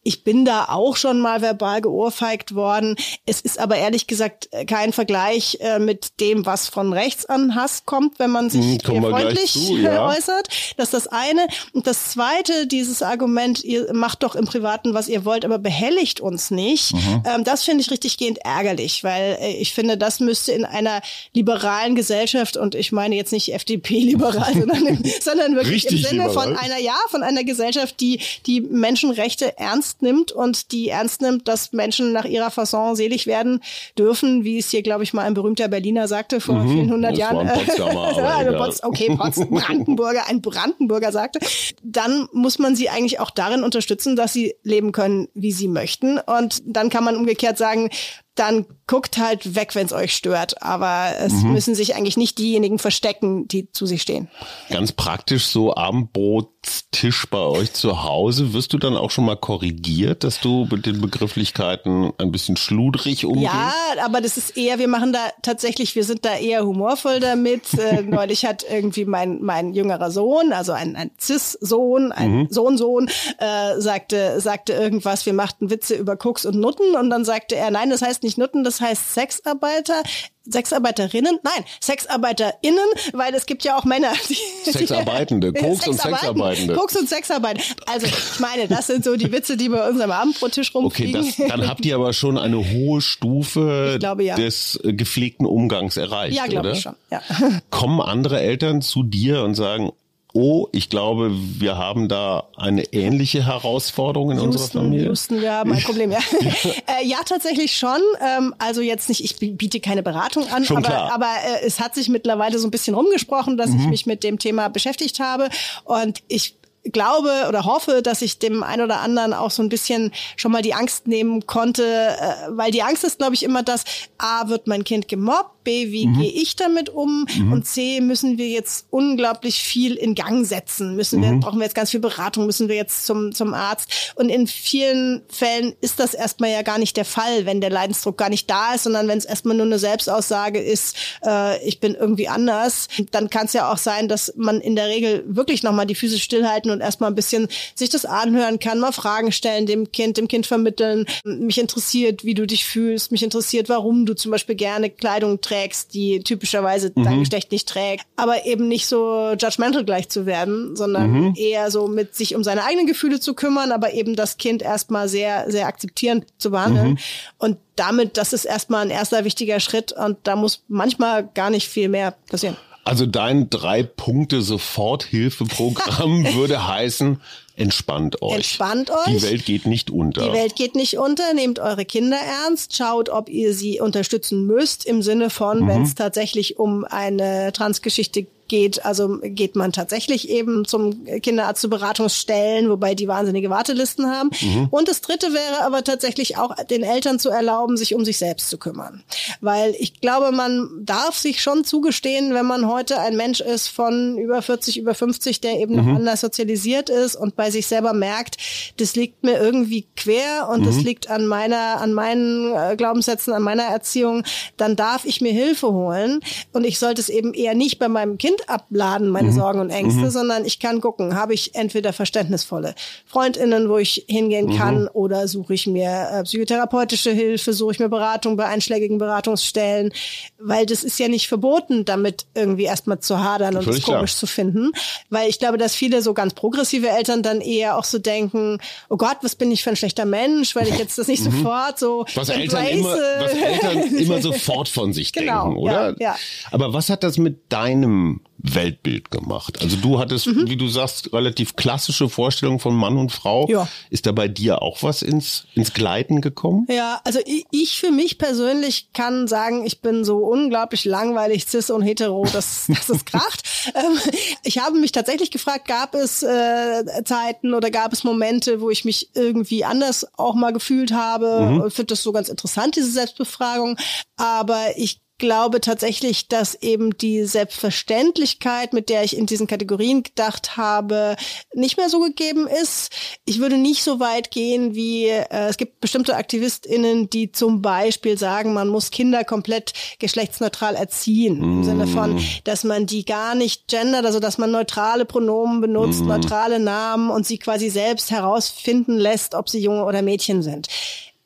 [0.04, 2.96] Ich bin da auch schon mal verbal geohrfeigt worden.
[3.26, 7.56] Es ist aber ehrlich gesagt äh, kein Vergleich äh, mit dem, was von rechts an
[7.56, 10.08] Hass kommt, wenn man sich hm, freundlich zu, ja.
[10.08, 10.48] äußert.
[10.78, 11.48] Das ist das eine.
[11.72, 16.20] Und das zweite, dieses Argument, ihr macht doch im Privaten, was ihr wollt, aber behelligt
[16.20, 16.94] uns nicht.
[16.94, 17.24] Mhm.
[17.26, 21.02] Ähm, das finde ich richtig gehend ärgerlich, weil äh, ich finde, das müsste in einer
[21.34, 26.56] liberalen Gesellschaft, und ich meine jetzt nicht FDP-liberal, sondern, sondern wirklich richtig im Sinne liberal.
[26.56, 31.22] von einer, ja, von einer Gesellschaft, die die Menschenrechte ernst ernst nimmt und die ernst
[31.22, 33.62] nimmt, dass Menschen nach ihrer Fasson selig werden
[33.98, 37.18] dürfen, wie es hier, glaube ich, mal ein berühmter Berliner sagte vor mhm, vielen hundert
[37.18, 37.50] Jahren.
[38.84, 41.40] okay, Pots, Brandenburger, ein Brandenburger sagte.
[41.84, 46.20] Dann muss man sie eigentlich auch darin unterstützen, dass sie leben können, wie sie möchten.
[46.20, 47.90] Und dann kann man umgekehrt sagen,
[48.36, 50.62] dann guckt halt weg, wenn es euch stört.
[50.62, 51.54] Aber es mhm.
[51.54, 54.30] müssen sich eigentlich nicht diejenigen verstecken, die zu sich stehen.
[54.70, 58.54] Ganz praktisch so Abendbrotstisch bei euch zu Hause.
[58.54, 63.26] Wirst du dann auch schon mal korrigiert, dass du mit den Begrifflichkeiten ein bisschen schludrig
[63.26, 63.54] umgehst?
[63.54, 67.74] Ja, aber das ist eher, wir machen da tatsächlich, wir sind da eher humorvoll damit.
[67.76, 72.48] äh, neulich hat irgendwie mein, mein jüngerer Sohn, also ein, ein Cis-Sohn, ein mhm.
[72.50, 77.56] Sohn-Sohn, äh, sagte, sagte irgendwas, wir machten Witze über Koks und Nutten und dann sagte
[77.56, 80.04] er, nein, das heißt nicht Nutten, das heißt Sexarbeiter,
[80.50, 86.74] Sexarbeiterinnen, nein, SexarbeiterInnen, weil es gibt ja auch Männer, die Sexarbeitende, Koks und Sexarbeitende.
[86.74, 87.64] Koks und Sexarbeitende.
[87.86, 91.22] Also ich meine, das sind so die Witze, die bei unserem Abendbrottisch rumfliegen.
[91.22, 94.36] Okay, das, dann habt ihr aber schon eine hohe Stufe glaube, ja.
[94.36, 96.96] des äh, gepflegten Umgangs erreicht, Ja, glaube ich schon.
[97.10, 97.22] Ja.
[97.70, 99.92] Kommen andere Eltern zu dir und sagen,
[100.34, 105.06] oh, ich glaube, wir haben da eine ähnliche Herausforderung in Houston, unserer Familie.
[105.06, 106.20] Houston, wir haben ein Problem, ja.
[106.42, 106.50] ja.
[107.00, 108.02] äh, ja, tatsächlich schon.
[108.20, 111.14] Ähm, also jetzt nicht, ich biete keine Beratung an, schon aber, klar.
[111.14, 113.82] aber äh, es hat sich mittlerweile so ein bisschen rumgesprochen, dass mhm.
[113.82, 115.50] ich mich mit dem Thema beschäftigt habe.
[115.86, 116.56] Und ich
[116.92, 120.62] glaube oder hoffe, dass ich dem einen oder anderen auch so ein bisschen schon mal
[120.62, 123.86] die Angst nehmen konnte, äh, weil die Angst ist, glaube ich, immer das,
[124.18, 126.20] a, wird mein Kind gemobbt, B, wie mhm.
[126.20, 127.26] gehe ich damit um?
[127.36, 127.54] Mhm.
[127.54, 130.96] Und C, müssen wir jetzt unglaublich viel in Gang setzen?
[130.96, 131.40] Müssen wir, mhm.
[131.40, 132.46] brauchen wir jetzt ganz viel Beratung?
[132.46, 134.14] Müssen wir jetzt zum, zum Arzt?
[134.16, 138.18] Und in vielen Fällen ist das erstmal ja gar nicht der Fall, wenn der Leidensdruck
[138.18, 140.96] gar nicht da ist, sondern wenn es erstmal nur eine Selbstaussage ist,
[141.26, 144.88] äh, ich bin irgendwie anders, dann kann es ja auch sein, dass man in der
[144.88, 148.92] Regel wirklich nochmal die Füße stillhalten und erstmal ein bisschen sich das anhören kann, mal
[148.92, 151.06] Fragen stellen dem Kind, dem Kind vermitteln.
[151.24, 153.12] Mich interessiert, wie du dich fühlst.
[153.12, 155.53] Mich interessiert, warum du zum Beispiel gerne Kleidung trägst,
[155.88, 157.04] die typischerweise mhm.
[157.04, 158.06] dein Geschlecht nicht trägt.
[158.16, 161.34] Aber eben nicht so judgmental gleich zu werden, sondern mhm.
[161.36, 165.08] eher so mit sich um seine eigenen Gefühle zu kümmern, aber eben das Kind erstmal
[165.08, 166.92] sehr, sehr akzeptierend zu behandeln.
[166.92, 166.98] Mhm.
[167.38, 171.68] Und damit, das ist erstmal ein erster wichtiger Schritt und da muss manchmal gar nicht
[171.68, 172.58] viel mehr passieren.
[172.86, 177.22] Also dein drei Punkte Soforthilfeprogramm würde heißen,
[177.56, 178.36] entspannt euch.
[178.36, 179.06] Entspannt euch.
[179.08, 180.26] Die Welt geht nicht unter.
[180.26, 181.34] Die Welt geht nicht unter.
[181.34, 182.76] Nehmt eure Kinder ernst.
[182.76, 185.68] Schaut, ob ihr sie unterstützen müsst im Sinne von, mhm.
[185.68, 191.70] wenn es tatsächlich um eine Transgeschichte geht, also geht man tatsächlich eben zum Kinderarzt zu
[191.70, 194.32] Beratungsstellen, wobei die wahnsinnige Wartelisten haben.
[194.42, 194.68] Mhm.
[194.70, 198.50] Und das dritte wäre aber tatsächlich auch den Eltern zu erlauben, sich um sich selbst
[198.50, 199.04] zu kümmern.
[199.42, 204.18] Weil ich glaube, man darf sich schon zugestehen, wenn man heute ein Mensch ist von
[204.18, 205.86] über 40, über 50, der eben mhm.
[205.86, 208.38] noch anders sozialisiert ist und bei sich selber merkt,
[208.78, 210.66] das liegt mir irgendwie quer und mhm.
[210.66, 214.24] das liegt an meiner, an meinen äh, Glaubenssätzen, an meiner Erziehung,
[214.58, 216.20] dann darf ich mir Hilfe holen
[216.52, 219.36] und ich sollte es eben eher nicht bei meinem Kind abladen, meine mhm.
[219.36, 220.10] Sorgen und Ängste, mhm.
[220.10, 224.58] sondern ich kann gucken, habe ich entweder verständnisvolle Freundinnen, wo ich hingehen mhm.
[224.58, 229.92] kann, oder suche ich mir äh, psychotherapeutische Hilfe, suche ich mir Beratung bei einschlägigen Beratungsstellen,
[230.40, 234.20] weil das ist ja nicht verboten, damit irgendwie erstmal zu hadern und es komisch klar.
[234.20, 234.72] zu finden,
[235.10, 238.98] weil ich glaube, dass viele so ganz progressive Eltern dann eher auch so denken, oh
[238.98, 241.32] Gott, was bin ich für ein schlechter Mensch, weil ich jetzt das nicht mhm.
[241.32, 245.90] sofort so was Eltern, immer, was Eltern immer sofort von sich genau, denken, oder?
[245.92, 246.16] Ja, ja.
[246.52, 249.62] Aber was hat das mit deinem Weltbild gemacht.
[249.62, 250.50] Also du hattest, mhm.
[250.50, 253.48] wie du sagst, relativ klassische Vorstellungen von Mann und Frau.
[253.50, 253.70] Ja.
[253.90, 256.68] Ist da bei dir auch was ins, ins Gleiten gekommen?
[256.70, 261.70] Ja, also ich, ich für mich persönlich kann sagen, ich bin so unglaublich langweilig, cis
[261.70, 263.44] und hetero, dass, dass es kracht.
[263.74, 263.98] Ähm,
[264.44, 268.84] ich habe mich tatsächlich gefragt, gab es äh, Zeiten oder gab es Momente, wo ich
[268.84, 271.42] mich irgendwie anders auch mal gefühlt habe?
[271.42, 271.68] Mhm.
[271.68, 273.78] Ich finde das so ganz interessant, diese Selbstbefragung.
[274.18, 280.58] Aber ich glaube tatsächlich, dass eben die Selbstverständlichkeit, mit der ich in diesen Kategorien gedacht
[280.58, 281.16] habe,
[281.54, 282.92] nicht mehr so gegeben ist.
[283.24, 288.18] Ich würde nicht so weit gehen wie, äh, es gibt bestimmte AktivistInnen, die zum Beispiel
[288.18, 291.40] sagen, man muss Kinder komplett geschlechtsneutral erziehen.
[291.40, 291.44] Mm.
[291.44, 296.02] Im Sinne von, dass man die gar nicht gendert, also dass man neutrale Pronomen benutzt,
[296.02, 296.08] mm.
[296.08, 300.68] neutrale Namen und sie quasi selbst herausfinden lässt, ob sie Junge oder Mädchen sind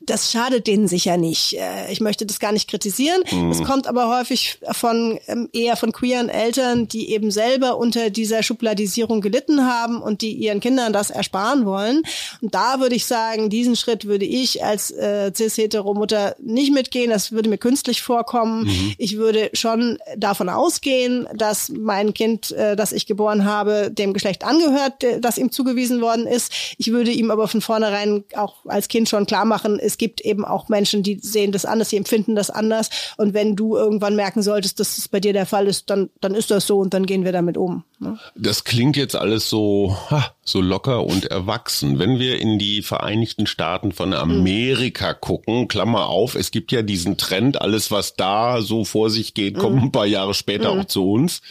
[0.07, 1.53] das schadet denen sicher nicht.
[1.53, 3.21] Äh, ich möchte das gar nicht kritisieren.
[3.31, 3.51] Mhm.
[3.51, 8.41] Es kommt aber häufig von ähm, eher von queeren Eltern, die eben selber unter dieser
[8.41, 12.03] Schubladisierung gelitten haben und die ihren Kindern das ersparen wollen.
[12.41, 17.09] Und da würde ich sagen, diesen Schritt würde ich als äh, cis-hetero-Mutter nicht mitgehen.
[17.09, 18.63] Das würde mir künstlich vorkommen.
[18.63, 18.93] Mhm.
[18.97, 24.45] Ich würde schon davon ausgehen, dass mein Kind, äh, das ich geboren habe, dem Geschlecht
[24.45, 26.51] angehört, das ihm zugewiesen worden ist.
[26.77, 30.45] Ich würde ihm aber von vornherein auch als Kind schon klar machen, es gibt eben
[30.45, 32.91] auch Menschen, die sehen das anders, die empfinden das anders.
[33.17, 36.35] Und wenn du irgendwann merken solltest, dass es bei dir der Fall ist, dann, dann
[36.35, 37.83] ist das so und dann gehen wir damit um.
[37.97, 38.19] Ne?
[38.35, 41.97] Das klingt jetzt alles so, ha, so locker und erwachsen.
[41.97, 45.17] Wenn wir in die Vereinigten Staaten von Amerika mhm.
[45.19, 49.57] gucken, Klammer auf, es gibt ja diesen Trend, alles was da so vor sich geht,
[49.57, 49.83] kommt mhm.
[49.85, 50.81] ein paar Jahre später mhm.
[50.81, 51.41] auch zu uns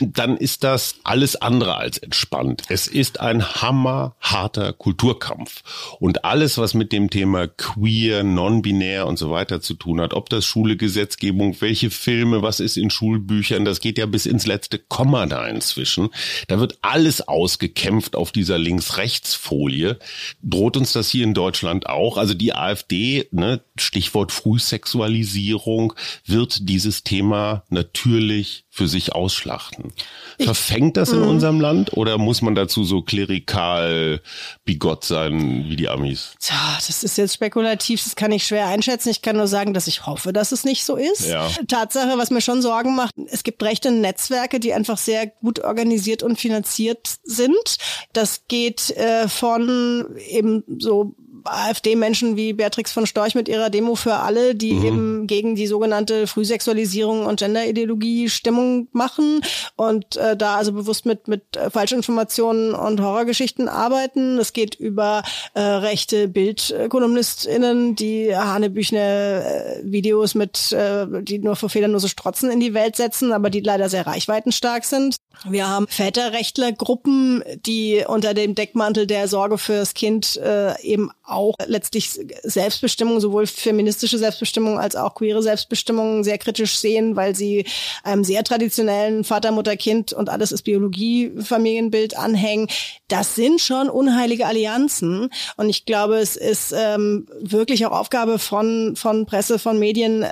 [0.00, 2.62] dann ist das alles andere als entspannt.
[2.68, 5.62] Es ist ein hammerharter Kulturkampf.
[5.98, 10.28] Und alles, was mit dem Thema queer, non-binär und so weiter zu tun hat, ob
[10.28, 15.26] das Schulegesetzgebung, welche Filme, was ist in Schulbüchern, das geht ja bis ins letzte Komma
[15.26, 16.10] da inzwischen.
[16.48, 19.98] Da wird alles ausgekämpft auf dieser Links-Rechts-Folie.
[20.42, 22.16] Droht uns das hier in Deutschland auch?
[22.16, 25.94] Also die AfD, ne, Stichwort Frühsexualisierung,
[26.26, 29.92] wird dieses Thema natürlich für sich ausschlachten.
[30.38, 31.26] Ich, Verfängt das in mh.
[31.26, 34.22] unserem Land oder muss man dazu so klerikal
[34.64, 36.32] bigott sein wie die Amis?
[36.40, 39.10] Tja, das ist jetzt spekulativ, das kann ich schwer einschätzen.
[39.10, 41.28] Ich kann nur sagen, dass ich hoffe, dass es nicht so ist.
[41.28, 41.50] Ja.
[41.68, 46.22] Tatsache, was mir schon Sorgen macht, es gibt rechte Netzwerke, die einfach sehr gut organisiert
[46.22, 47.76] und finanziert sind.
[48.14, 54.14] Das geht äh, von eben so AfD-Menschen wie Beatrix von Storch mit ihrer Demo für
[54.14, 54.84] alle, die mhm.
[54.84, 59.42] eben gegen die sogenannte Frühsexualisierung und Genderideologie Stimmung machen
[59.76, 64.38] und äh, da also bewusst mit, mit äh, Falschinformationen und Horrorgeschichten arbeiten.
[64.38, 65.22] Es geht über
[65.54, 72.50] äh, rechte BildkolumnistInnen, die Hanebüchner äh, Videos mit, äh, die nur vor nur so strotzen
[72.50, 75.16] in die Welt setzen, aber die leider sehr reichweitenstark sind.
[75.48, 82.10] Wir haben Väterrechtlergruppen, die unter dem Deckmantel der Sorge fürs Kind äh, eben auch letztlich
[82.42, 87.64] Selbstbestimmung, sowohl feministische Selbstbestimmung als auch queere Selbstbestimmung sehr kritisch sehen, weil sie
[88.02, 92.68] einem sehr traditionellen Vater, Mutter, Kind und alles ist Biologie Familienbild anhängen.
[93.08, 98.96] Das sind schon unheilige Allianzen und ich glaube, es ist ähm, wirklich auch Aufgabe von
[98.96, 100.30] von Presse, von Medien, äh,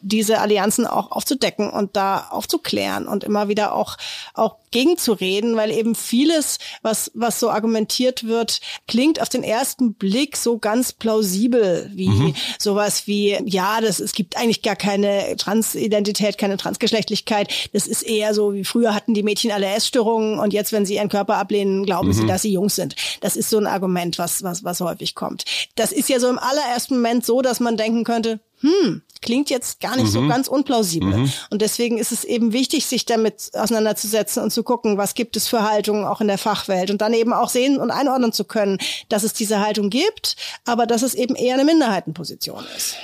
[0.00, 3.96] diese Allianzen auch aufzudecken und da aufzuklären und immer wieder auch
[4.34, 10.25] auch gegenzureden, weil eben vieles, was, was so argumentiert wird, klingt auf den ersten Blick
[10.34, 12.34] so ganz plausibel, wie mhm.
[12.58, 17.52] sowas wie, ja, das, es gibt eigentlich gar keine Transidentität, keine Transgeschlechtlichkeit.
[17.72, 20.94] Das ist eher so, wie früher hatten die Mädchen alle Essstörungen und jetzt, wenn sie
[20.94, 22.12] ihren Körper ablehnen, glauben mhm.
[22.12, 22.96] sie, dass sie Jungs sind.
[23.20, 25.44] Das ist so ein Argument, was, was, was häufig kommt.
[25.74, 29.80] Das ist ja so im allerersten Moment so, dass man denken könnte, hm, klingt jetzt
[29.80, 30.10] gar nicht mhm.
[30.10, 31.16] so ganz unplausibel.
[31.16, 31.32] Mhm.
[31.50, 35.48] Und deswegen ist es eben wichtig, sich damit auseinanderzusetzen und zu gucken, was gibt es
[35.48, 38.78] für Haltungen auch in der Fachwelt und dann eben auch sehen und einordnen zu können,
[39.08, 42.96] dass es diese Haltung gibt, aber dass es eben eher eine Minderheitenposition ist.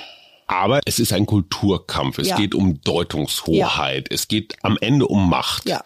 [0.47, 2.17] Aber es ist ein Kulturkampf.
[2.17, 2.35] Es ja.
[2.35, 4.09] geht um Deutungshoheit.
[4.09, 4.15] Ja.
[4.15, 5.67] Es geht am Ende um Macht.
[5.67, 5.83] Ja.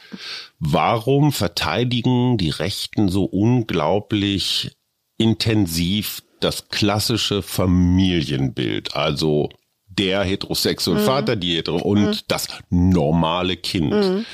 [0.60, 4.72] Warum verteidigen die Rechten so unglaublich
[5.18, 8.96] intensiv das klassische Familienbild?
[8.96, 9.50] Also
[9.98, 11.06] der heterosexuelle mhm.
[11.06, 12.18] Vater, die hetero und mhm.
[12.28, 13.92] das normale Kind.
[13.92, 14.26] Mhm.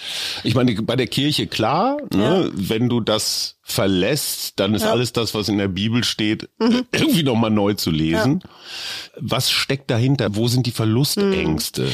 [0.44, 2.50] Ich meine, bei der Kirche klar, ne, ja.
[2.54, 4.92] wenn du das verlässt, dann ist ja.
[4.92, 6.86] alles das, was in der Bibel steht, mhm.
[6.92, 8.42] irgendwie nochmal neu zu lesen.
[8.44, 8.50] Ja.
[9.20, 10.36] Was steckt dahinter?
[10.36, 11.89] Wo sind die Verlustängste?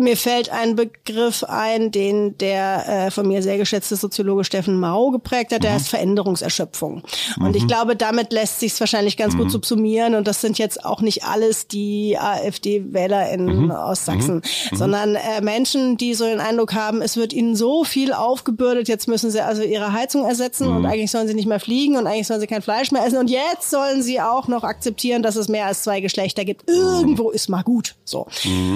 [0.00, 5.10] Mir fällt ein Begriff ein, den der äh, von mir sehr geschätzte Soziologe Steffen Mau
[5.10, 5.74] geprägt hat, der mhm.
[5.74, 7.02] heißt Veränderungserschöpfung.
[7.38, 7.54] Und mhm.
[7.54, 9.38] ich glaube, damit lässt sich wahrscheinlich ganz mhm.
[9.38, 10.14] gut subsumieren.
[10.14, 13.70] Und das sind jetzt auch nicht alles die AfD-WählerInnen mhm.
[13.70, 14.42] aus Sachsen, mhm.
[14.70, 14.76] Mhm.
[14.76, 19.08] sondern äh, Menschen, die so den Eindruck haben, es wird ihnen so viel aufgebürdet, jetzt
[19.08, 22.26] müssen sie also ihre Heizung ersetzen und eigentlich sollen sie nicht mehr fliegen und eigentlich
[22.26, 25.48] sollen sie kein Fleisch mehr essen und jetzt sollen sie auch noch akzeptieren, dass es
[25.48, 26.68] mehr als zwei Geschlechter gibt.
[26.68, 27.96] Irgendwo ist mal gut.
[28.04, 28.26] So.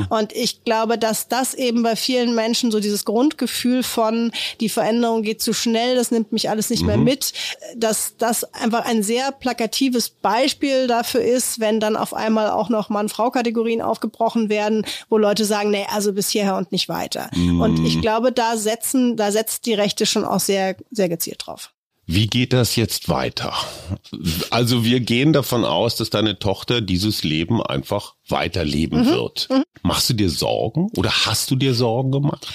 [0.08, 4.68] Und ich glaube, dass dass das eben bei vielen Menschen so dieses Grundgefühl von, die
[4.68, 6.86] Veränderung geht zu schnell, das nimmt mich alles nicht mhm.
[6.88, 7.32] mehr mit,
[7.76, 12.88] dass das einfach ein sehr plakatives Beispiel dafür ist, wenn dann auf einmal auch noch
[12.88, 17.30] Mann-Frau-Kategorien aufgebrochen werden, wo Leute sagen, nee, also bis hierher und nicht weiter.
[17.32, 17.60] Mhm.
[17.60, 21.70] Und ich glaube, da setzen, da setzt die Rechte schon auch sehr, sehr gezielt drauf.
[22.06, 23.54] Wie geht das jetzt weiter?
[24.50, 29.10] Also wir gehen davon aus, dass deine Tochter dieses Leben einfach weiterleben mhm.
[29.10, 29.48] wird.
[29.50, 29.64] Mhm.
[29.82, 32.46] Machst du dir Sorgen oder hast du dir Sorgen gemacht?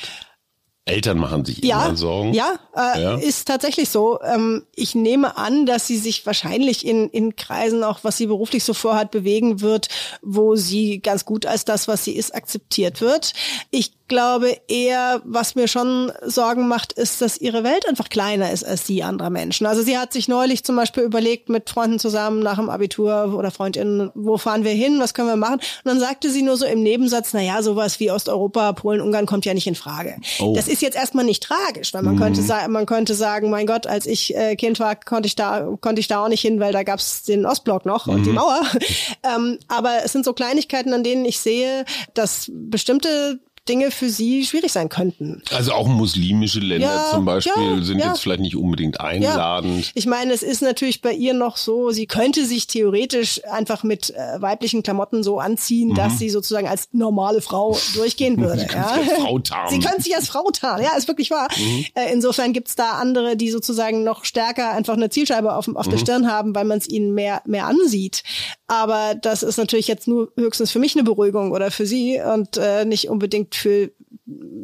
[0.90, 2.34] Eltern machen sich ja, immer Sorgen.
[2.34, 4.20] Ja, äh, ja, ist tatsächlich so.
[4.22, 8.64] Ähm, ich nehme an, dass sie sich wahrscheinlich in, in Kreisen, auch was sie beruflich
[8.64, 9.90] so vorhat, bewegen wird,
[10.22, 13.34] wo sie ganz gut als das, was sie ist, akzeptiert wird.
[13.70, 18.66] Ich glaube eher, was mir schon Sorgen macht, ist, dass ihre Welt einfach kleiner ist
[18.66, 19.66] als die anderer Menschen.
[19.66, 23.52] Also sie hat sich neulich zum Beispiel überlegt, mit Freunden zusammen nach dem Abitur oder
[23.52, 25.60] Freundinnen, wo fahren wir hin, was können wir machen?
[25.60, 29.26] Und dann sagte sie nur so im Nebensatz, na ja, sowas wie Osteuropa, Polen, Ungarn
[29.26, 30.18] kommt ja nicht in Frage.
[30.40, 30.54] Oh.
[30.56, 32.20] Das ist jetzt erstmal nicht tragisch, weil man mhm.
[32.20, 35.78] könnte sagen, man könnte sagen, mein Gott, als ich äh, Kind war, konnte ich da,
[35.80, 38.14] konnte ich da auch nicht hin, weil da gab's den Ostblock noch mhm.
[38.14, 38.36] und die mhm.
[38.36, 38.62] Mauer.
[39.24, 44.44] ähm, aber es sind so Kleinigkeiten, an denen ich sehe, dass bestimmte Dinge für sie
[44.46, 45.42] schwierig sein könnten.
[45.52, 48.08] Also auch muslimische Länder ja, zum Beispiel ja, sind ja.
[48.08, 49.92] jetzt vielleicht nicht unbedingt einladend.
[49.94, 54.10] Ich meine, es ist natürlich bei ihr noch so, sie könnte sich theoretisch einfach mit
[54.10, 55.96] äh, weiblichen Klamotten so anziehen, mhm.
[55.96, 58.62] dass sie sozusagen als normale Frau durchgehen würde.
[58.62, 58.88] sie ja.
[58.88, 59.70] Als Frau tarnen.
[59.70, 61.48] Sie könnte sich als Frau tarnen, ja, ist wirklich wahr.
[61.56, 61.86] Mhm.
[61.94, 65.92] Äh, insofern gibt's da andere, die sozusagen noch stärker einfach eine Zielscheibe auf, auf mhm.
[65.92, 68.24] der Stirn haben, weil man es ihnen mehr, mehr ansieht.
[68.66, 72.58] Aber das ist natürlich jetzt nur höchstens für mich eine Beruhigung oder für sie und
[72.58, 73.92] äh, nicht unbedingt für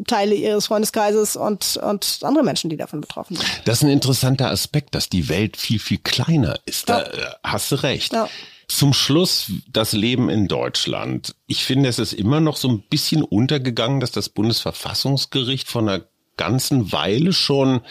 [0.08, 3.50] Teile ihres Freundeskreises und, und andere Menschen, die davon betroffen sind.
[3.66, 6.90] Das ist ein interessanter Aspekt, dass die Welt viel, viel kleiner ist.
[6.90, 7.02] Ja.
[7.02, 8.14] Da äh, hast du recht.
[8.14, 8.30] Ja.
[8.68, 11.36] Zum Schluss das Leben in Deutschland.
[11.48, 16.06] Ich finde, es ist immer noch so ein bisschen untergegangen, dass das Bundesverfassungsgericht von einer
[16.38, 17.82] ganzen Weile schon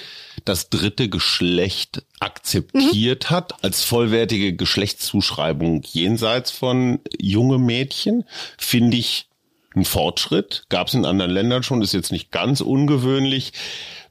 [0.45, 3.35] das dritte Geschlecht akzeptiert mhm.
[3.35, 8.25] hat als vollwertige Geschlechtszuschreibung jenseits von junge Mädchen,
[8.59, 9.29] finde ich
[9.77, 10.65] ein Fortschritt.
[10.69, 13.53] Gab es in anderen Ländern schon, ist jetzt nicht ganz ungewöhnlich.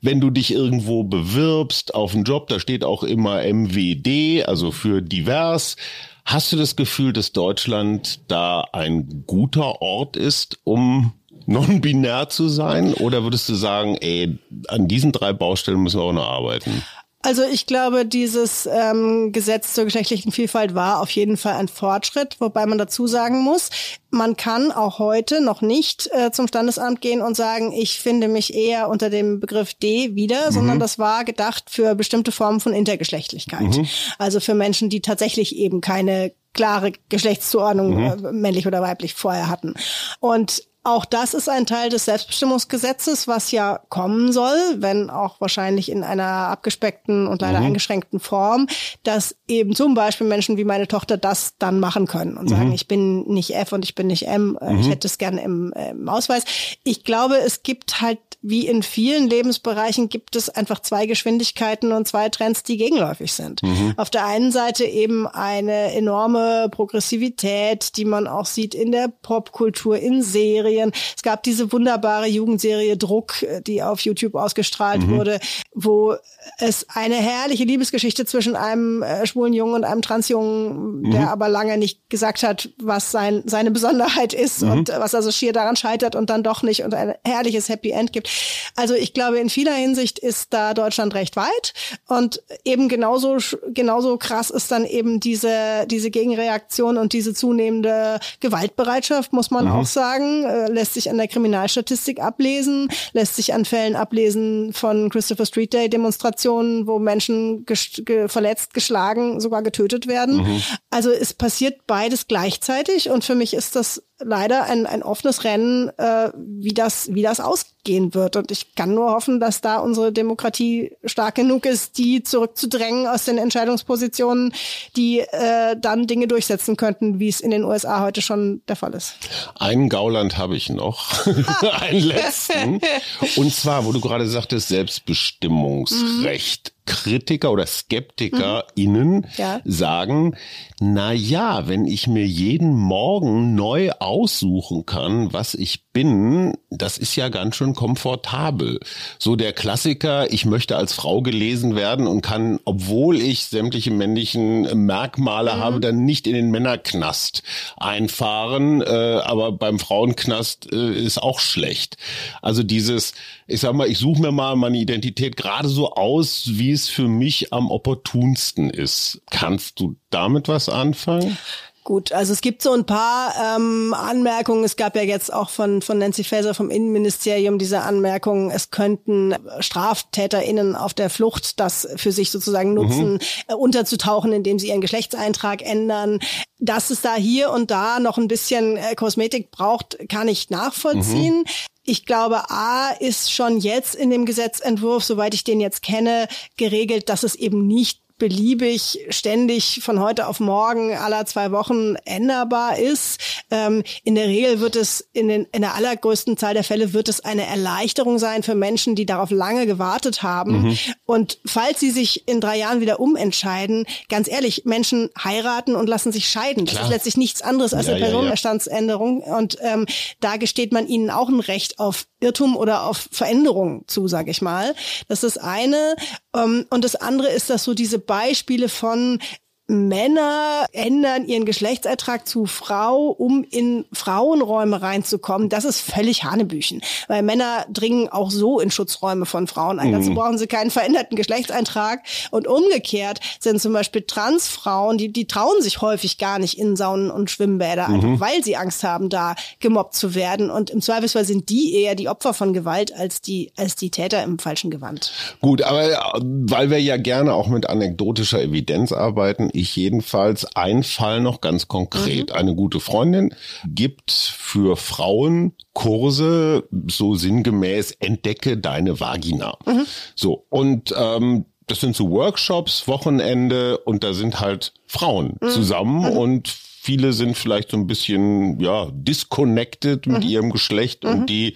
[0.02, 5.02] wenn du dich irgendwo bewirbst auf einen Job, da steht auch immer MWD, also für
[5.02, 5.78] divers.
[6.26, 11.13] Hast du das Gefühl, dass Deutschland da ein guter Ort ist, um
[11.45, 12.93] non-binär zu sein?
[12.93, 16.84] Oder würdest du sagen, ey, an diesen drei Baustellen müssen wir auch noch arbeiten?
[17.23, 22.36] Also ich glaube, dieses ähm, Gesetz zur geschlechtlichen Vielfalt war auf jeden Fall ein Fortschritt,
[22.39, 23.69] wobei man dazu sagen muss,
[24.10, 28.54] man kann auch heute noch nicht äh, zum Standesamt gehen und sagen, ich finde mich
[28.54, 30.54] eher unter dem Begriff D wieder, mhm.
[30.54, 33.77] sondern das war gedacht für bestimmte Formen von Intergeschlechtlichkeit.
[33.77, 33.87] Mhm.
[34.17, 38.25] Also für Menschen, die tatsächlich eben keine klare Geschlechtszuordnung, mhm.
[38.25, 39.75] äh, männlich oder weiblich, vorher hatten.
[40.19, 45.90] Und auch das ist ein Teil des Selbstbestimmungsgesetzes, was ja kommen soll, wenn auch wahrscheinlich
[45.90, 47.67] in einer abgespeckten und leider mhm.
[47.67, 48.67] eingeschränkten Form,
[49.04, 52.56] dass eben zum Beispiel Menschen wie meine Tochter das dann machen können und mhm.
[52.56, 54.79] sagen, ich bin nicht F und ich bin nicht M, äh, mhm.
[54.79, 56.44] ich hätte es gerne im, äh, im Ausweis.
[56.84, 62.08] Ich glaube, es gibt halt wie in vielen Lebensbereichen gibt es einfach zwei Geschwindigkeiten und
[62.10, 63.63] zwei Trends, die gegenläufig sind.
[63.63, 63.94] Mhm.
[63.96, 69.98] Auf der einen Seite eben eine enorme Progressivität, die man auch sieht in der Popkultur,
[69.98, 70.91] in Serien.
[71.15, 75.17] Es gab diese wunderbare Jugendserie Druck, die auf YouTube ausgestrahlt mhm.
[75.17, 75.39] wurde,
[75.73, 76.15] wo
[76.58, 81.12] es eine herrliche Liebesgeschichte zwischen einem äh, schwulen Jungen und einem Transjungen, mhm.
[81.12, 84.71] der aber lange nicht gesagt hat, was sein, seine Besonderheit ist mhm.
[84.71, 88.12] und was also schier daran scheitert und dann doch nicht und ein herrliches Happy End
[88.12, 88.33] gibt.
[88.75, 91.73] Also ich glaube, in vieler Hinsicht ist da Deutschland recht weit
[92.08, 93.38] und eben genauso,
[93.73, 99.71] genauso krass ist dann eben diese, diese Gegenreaktion und diese zunehmende Gewaltbereitschaft, muss man mhm.
[99.71, 105.10] auch sagen, äh, lässt sich an der Kriminalstatistik ablesen, lässt sich an Fällen ablesen von
[105.10, 110.38] Christopher Street Day Demonstrationen, wo Menschen ge verletzt, geschlagen, sogar getötet werden.
[110.38, 110.63] Mhm.
[110.90, 115.89] Also es passiert beides gleichzeitig und für mich ist das leider ein, ein offenes Rennen,
[115.97, 118.35] äh, wie das, wie das ausgehen wird.
[118.35, 123.25] Und ich kann nur hoffen, dass da unsere Demokratie stark genug ist, die zurückzudrängen aus
[123.25, 124.53] den Entscheidungspositionen,
[124.95, 128.93] die äh, dann Dinge durchsetzen könnten, wie es in den USA heute schon der Fall
[128.93, 129.15] ist.
[129.55, 131.25] Einen Gauland habe ich noch,
[131.81, 132.81] einen letzten.
[133.35, 136.73] Und zwar, wo du gerade sagtest, Selbstbestimmungsrecht.
[136.86, 139.25] Kritiker oder SkeptikerInnen mhm.
[139.38, 139.62] ja.
[139.63, 140.36] sagen,
[140.79, 147.15] na ja, wenn ich mir jeden Morgen neu aussuchen kann, was ich bin, das ist
[147.15, 148.79] ja ganz schön komfortabel.
[149.17, 154.86] So der Klassiker, ich möchte als Frau gelesen werden und kann, obwohl ich sämtliche männlichen
[154.86, 155.60] Merkmale mhm.
[155.60, 157.44] habe, dann nicht in den Männerknast
[157.77, 161.96] einfahren, äh, aber beim Frauenknast äh, ist auch schlecht.
[162.42, 163.13] Also dieses,
[163.48, 167.08] ich sag mal, ich suche mir mal meine Identität gerade so aus, wie es für
[167.08, 169.21] mich am opportunsten ist.
[169.30, 171.38] Kannst du damit was anfangen?
[171.84, 174.63] Gut, also es gibt so ein paar ähm, Anmerkungen.
[174.63, 179.36] Es gab ja jetzt auch von, von Nancy Faeser vom Innenministerium diese Anmerkungen, es könnten
[179.60, 183.19] StraftäterInnen auf der Flucht das für sich sozusagen nutzen, mhm.
[183.48, 186.19] äh, unterzutauchen, indem sie ihren Geschlechtseintrag ändern.
[186.60, 191.40] Dass es da hier und da noch ein bisschen äh, Kosmetik braucht, kann ich nachvollziehen.
[191.40, 191.46] Mhm.
[191.86, 197.10] Ich glaube, A ist schon jetzt in dem Gesetzentwurf, soweit ich den jetzt kenne, geregelt,
[197.10, 203.19] dass es eben nicht beliebig ständig von heute auf morgen aller zwei Wochen änderbar ist.
[203.51, 207.09] Ähm, in der Regel wird es in, den, in der allergrößten Zahl der Fälle wird
[207.09, 210.69] es eine Erleichterung sein für Menschen, die darauf lange gewartet haben.
[210.69, 210.77] Mhm.
[211.05, 216.11] Und falls sie sich in drei Jahren wieder umentscheiden, ganz ehrlich, Menschen heiraten und lassen
[216.11, 216.65] sich scheiden.
[216.65, 216.81] Klar.
[216.81, 219.21] Das ist letztlich nichts anderes als ja, eine Personenstandsänderung.
[219.21, 219.37] Ja, ja.
[219.37, 219.85] Und ähm,
[220.19, 224.42] da gesteht man ihnen auch ein Recht auf Irrtum oder auf Veränderung zu, sage ich
[224.42, 224.74] mal.
[225.08, 225.96] Das ist eine.
[226.36, 229.19] Ähm, und das andere ist, dass so diese Beispiele von
[229.67, 235.47] Männer ändern ihren Geschlechtsertrag zu Frau, um in Frauenräume reinzukommen.
[235.47, 239.89] Das ist völlig Hanebüchen, weil Männer dringen auch so in Schutzräume von Frauen ein.
[239.89, 239.93] Mhm.
[239.93, 242.01] Dazu brauchen sie keinen veränderten Geschlechtseintrag.
[242.31, 247.09] Und umgekehrt sind zum Beispiel Transfrauen, die, die trauen sich häufig gar nicht in Saunen
[247.09, 247.95] und Schwimmbäder, mhm.
[247.95, 250.49] einfach weil sie Angst haben, da gemobbt zu werden.
[250.49, 254.23] Und im Zweifelsfall sind die eher die Opfer von Gewalt als die, als die Täter
[254.23, 255.13] im falschen Gewand.
[255.39, 260.83] Gut, aber äh, weil wir ja gerne auch mit anekdotischer Evidenz arbeiten, ich jedenfalls ein
[260.83, 262.29] Fall noch ganz konkret.
[262.29, 262.35] Mhm.
[262.35, 263.33] Eine gute Freundin
[263.65, 269.58] gibt für Frauen Kurse, so sinngemäß, entdecke deine Vagina.
[269.65, 269.85] Mhm.
[270.15, 275.49] So, und ähm, das sind so Workshops, Wochenende und da sind halt Frauen mhm.
[275.49, 276.17] zusammen mhm.
[276.17, 280.29] und viele sind vielleicht so ein bisschen, ja, disconnected mit mhm.
[280.29, 281.10] ihrem Geschlecht mhm.
[281.10, 281.56] und die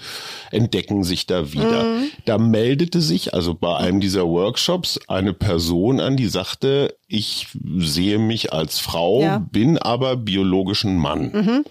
[0.52, 1.84] entdecken sich da wieder.
[1.84, 2.12] Mhm.
[2.24, 7.48] Da meldete sich also bei einem dieser Workshops eine Person an, die sagte, ich
[7.78, 9.40] sehe mich als Frau, ja.
[9.40, 11.32] bin aber biologischen Mann.
[11.34, 11.66] Mhm.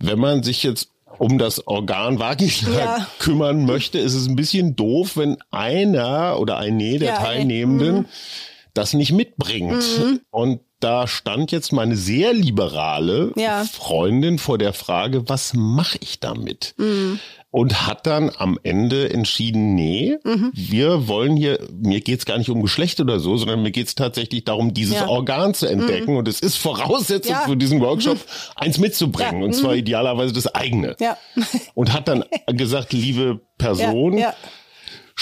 [0.00, 3.06] Wenn man sich jetzt um das Organ Vagina Ja.
[3.20, 7.18] kümmern möchte, ist es ein bisschen doof, wenn einer oder eine der Ja.
[7.18, 8.06] Teilnehmenden
[8.74, 9.84] das nicht mitbringt.
[9.98, 10.20] Mhm.
[10.30, 13.64] Und da stand jetzt meine sehr liberale Ja.
[13.64, 16.74] Freundin vor der Frage, was mache ich damit?
[16.78, 17.18] Mhm.
[17.50, 20.52] Und hat dann am Ende entschieden, nee, Mhm.
[20.54, 24.44] wir wollen hier, mir geht's gar nicht um Geschlecht oder so, sondern mir geht's tatsächlich
[24.44, 25.02] darum, dieses Ja.
[25.04, 25.08] Mhm.
[25.10, 26.16] Organ zu entdecken.
[26.16, 27.40] Und es ist Voraussetzung Ja.
[27.46, 28.18] für diesen Workshop,
[28.56, 29.42] eins mitzubringen.
[29.42, 30.96] Und zwar idealerweise das eigene.
[31.74, 34.22] Und hat dann gesagt, liebe Person.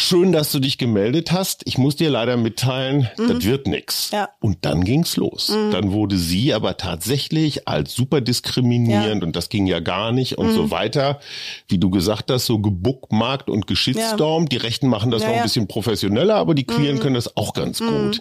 [0.00, 1.62] Schön, dass du dich gemeldet hast.
[1.66, 4.10] Ich muss dir leider mitteilen, das wird nix.
[4.12, 4.16] Mhm.
[4.16, 4.22] Ja.
[4.22, 4.28] Mhm.
[4.48, 5.46] Und dann ging's los.
[5.72, 9.14] Dann wurde sie aber tatsächlich als super diskriminierend Ja.
[9.16, 9.22] Mhm.
[9.22, 11.20] und das ging ja gar nicht und so weiter,
[11.68, 14.52] wie du gesagt hast, so gebuckmarkt und geschitstormt.
[14.52, 15.42] Die Rechten machen das Ja, noch ein ja.
[15.42, 15.46] Mhm.
[15.46, 18.20] bisschen professioneller, aber die Queeren können das auch ganz gut.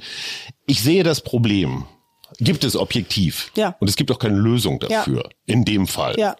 [0.67, 1.85] Ich sehe das Problem.
[2.39, 3.51] Gibt es objektiv.
[3.57, 3.75] Ja.
[3.79, 4.99] Und es gibt auch keine Lösung Ja.
[4.99, 5.29] dafür.
[5.47, 6.15] In dem Fall.
[6.19, 6.35] Ja.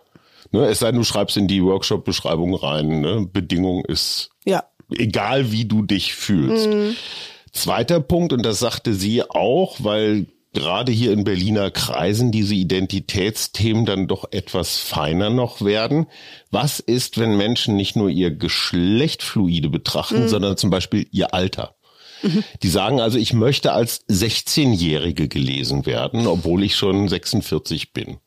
[0.52, 4.64] Ne, es sei denn, du schreibst in die Workshop-Beschreibung rein, ne, Bedingung ist Ja.
[4.98, 6.68] Egal wie du dich fühlst.
[6.70, 6.96] Mhm.
[7.52, 13.86] Zweiter Punkt, und das sagte sie auch, weil gerade hier in Berliner Kreisen diese Identitätsthemen
[13.86, 16.08] dann doch etwas feiner noch werden.
[16.52, 20.28] Was ist, wenn Menschen nicht nur ihr Geschlecht fluide betrachten, Mhm.
[20.28, 21.76] sondern zum Beispiel ihr Alter?
[22.64, 28.18] Die sagen also, ich möchte als 16-Jährige gelesen werden, obwohl ich schon 46 bin.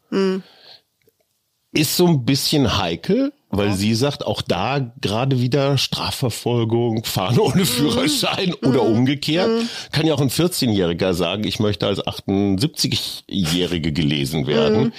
[1.72, 7.64] Ist so ein bisschen heikel, weil sie sagt, auch da gerade wieder Strafverfolgung, Fahren ohne
[7.64, 9.50] Führerschein oder umgekehrt.
[9.90, 14.92] Kann ja auch ein 14-Jähriger sagen, ich möchte als 78-Jährige gelesen werden.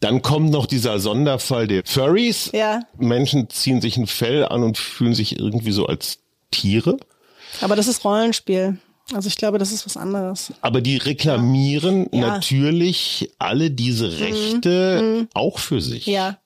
[0.00, 2.50] Dann kommt noch dieser Sonderfall der Furries.
[2.52, 2.80] Ja.
[2.98, 6.18] Menschen ziehen sich ein Fell an und fühlen sich irgendwie so als
[6.50, 6.98] Tiere.
[7.60, 8.78] Aber das ist Rollenspiel.
[9.14, 10.52] Also ich glaube, das ist was anderes.
[10.60, 12.20] Aber die reklamieren Ja.
[12.20, 12.20] Mhm.
[12.20, 16.06] natürlich alle diese Rechte auch für sich.
[16.06, 16.38] Ja.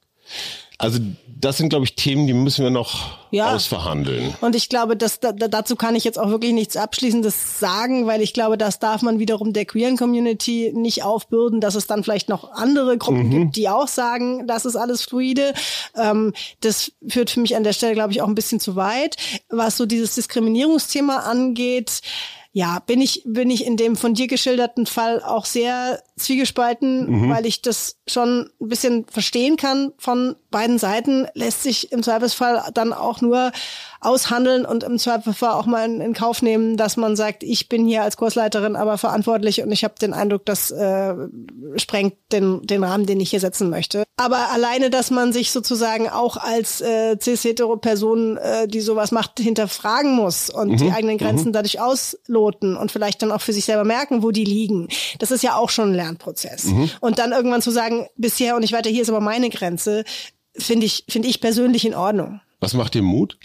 [0.79, 0.99] Also
[1.39, 3.55] das sind, glaube ich, Themen, die müssen wir noch Ja.
[3.55, 4.35] ausverhandeln.
[4.41, 8.07] Und ich glaube, dass, da, da- dazu kann ich jetzt auch wirklich nichts Abschließendes sagen,
[8.07, 12.05] weil ich glaube, das darf man wiederum der queeren Community nicht aufbürden, dass es dann
[12.05, 15.55] vielleicht noch andere Gruppen gibt, die auch sagen, das ist alles fluide.
[15.95, 19.17] Ähm, das führt für mich an der Stelle, glaube ich, auch ein bisschen zu weit.
[19.51, 22.01] Was so dieses Diskriminierungsthema angeht,
[22.57, 27.45] ja, bin ich, bin ich in dem von dir geschilderten Fall auch sehr zwiegespalten, weil
[27.45, 29.93] ich das schon ein bisschen verstehen kann.
[29.99, 33.53] Von beiden Seiten, lässt sich im Zweifelsfall dann auch nur
[34.07, 37.87] aushandeln und im Zweifelsfall auch mal in, in Kauf nehmen, dass man sagt, ich bin
[37.87, 41.15] hier als Kursleiterin aber verantwortlich und ich habe den Eindruck, das äh,
[41.77, 44.05] sprengt den, den Rahmen, den ich hier setzen möchte.
[44.17, 50.15] Aber alleine, dass man sich sozusagen auch als äh, cis-hetero-Person, äh, die sowas macht, hinterfragen
[50.15, 54.23] muss und die eigenen Grenzen dadurch ausloten und vielleicht dann auch für sich selber merken,
[54.23, 54.89] wo die liegen,
[55.19, 56.67] das ist ja auch schon ein Lernprozess.
[57.01, 60.05] Und dann irgendwann zu sagen, bisher und nicht weiter, hier ist aber meine Grenze,
[60.57, 62.41] finde ich, finde ich persönlich in Ordnung.
[62.61, 63.39] Was macht dir Mut?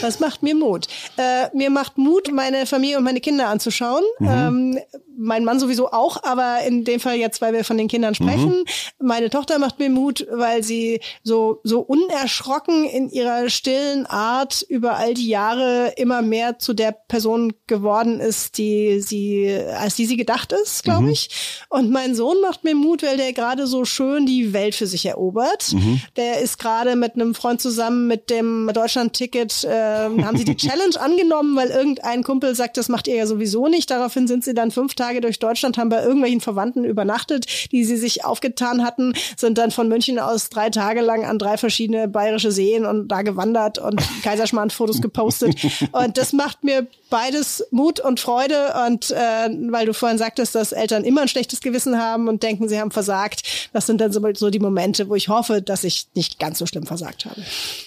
[0.00, 0.88] Was macht mir Mut?
[1.18, 4.02] Äh, mir macht Mut, meine Familie und meine Kinder anzuschauen.
[4.20, 4.78] Ähm,
[5.18, 8.64] mein Mann sowieso auch, aber in dem Fall jetzt, weil wir von den Kindern sprechen.
[9.00, 14.96] Meine Tochter macht mir Mut, weil sie so, so unerschrocken in ihrer stillen Art über
[14.96, 20.16] all die Jahre immer mehr zu der Person geworden ist, die sie, als die sie
[20.16, 21.30] gedacht ist, glaube ich.
[21.68, 25.06] Und mein Sohn macht mir Mut, weil der gerade so schön die Welt für sich
[25.06, 25.74] erobert.
[26.16, 31.00] Der ist gerade mit einem Freund zusammen mit dem Deutschland-Ticket, äh, haben sie die Challenge
[31.00, 33.90] angenommen, weil irgendein Kumpel sagt, das macht ihr ja sowieso nicht.
[33.90, 37.96] Daraufhin sind sie dann fünf Tage durch Deutschland, haben bei irgendwelchen Verwandten übernachtet, die sie
[37.96, 42.52] sich aufgetan hatten, sind dann von München aus drei Tage lang an drei verschiedene bayerische
[42.52, 45.56] Seen und da gewandert und Kaiserschmarrn-Fotos gepostet.
[45.92, 48.74] Und das macht mir beides Mut und Freude.
[48.86, 52.68] Und äh, weil du vorhin sagtest, dass Eltern immer ein schlechtes Gewissen haben und denken,
[52.68, 53.42] sie haben versagt,
[53.72, 56.66] das sind dann so, so die Momente, wo ich hoffe, dass ich nicht ganz so
[56.66, 57.42] schlimm versagt habe.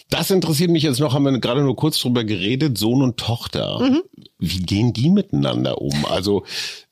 [0.10, 3.80] Das interessiert mich jetzt noch, haben wir gerade nur kurz drüber geredet, Sohn und Tochter.
[3.80, 4.02] Mhm.
[4.40, 6.06] Wie gehen die miteinander um?
[6.06, 6.44] Also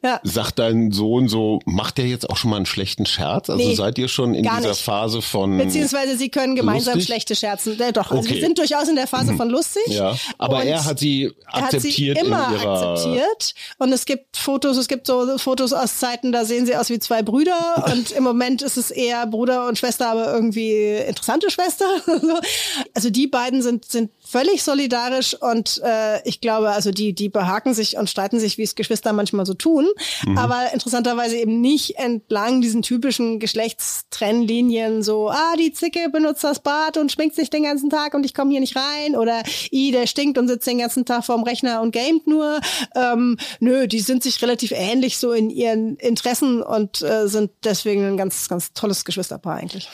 [0.03, 0.19] Ja.
[0.23, 3.49] sagt dein Sohn so, macht der jetzt auch schon mal einen schlechten Scherz?
[3.49, 4.81] Also Nee, seid ihr schon in dieser nicht.
[4.81, 7.05] Phase von Beziehungsweise sie können gemeinsam Lustig?
[7.07, 7.77] schlechte Scherzen.
[7.79, 8.35] Ja, doch, also Okay.
[8.35, 9.83] wir sind durchaus in der Phase von lustig.
[9.87, 13.53] Ja, aber er hat sie er hat sie akzeptiert immer akzeptiert.
[13.79, 16.99] Und es gibt Fotos, es gibt so Fotos aus Zeiten, da sehen sie aus wie
[16.99, 17.85] zwei Brüder.
[17.91, 21.85] Und im Moment ist es eher Bruder und Schwester, aber irgendwie interessante Schwester.
[22.93, 27.73] also die beiden sind, sind völlig solidarisch und äh, ich glaube, also die, die behaken
[27.73, 29.87] sich und streiten sich, wie es Geschwister manchmal so tun,
[30.25, 30.37] mhm.
[30.37, 36.97] aber interessanterweise eben nicht entlang diesen typischen Geschlechtstrennlinien, so, ah, die Zicke benutzt das Bad
[36.97, 40.07] und schminkt sich den ganzen Tag und ich komme hier nicht rein oder i, der
[40.07, 42.59] stinkt und sitzt den ganzen Tag vorm Rechner und gamet nur.
[42.95, 48.05] Ähm, nö, die sind sich relativ ähnlich so in ihren Interessen und äh, sind deswegen
[48.05, 49.89] ein ganz, ganz tolles Geschwisterpaar eigentlich.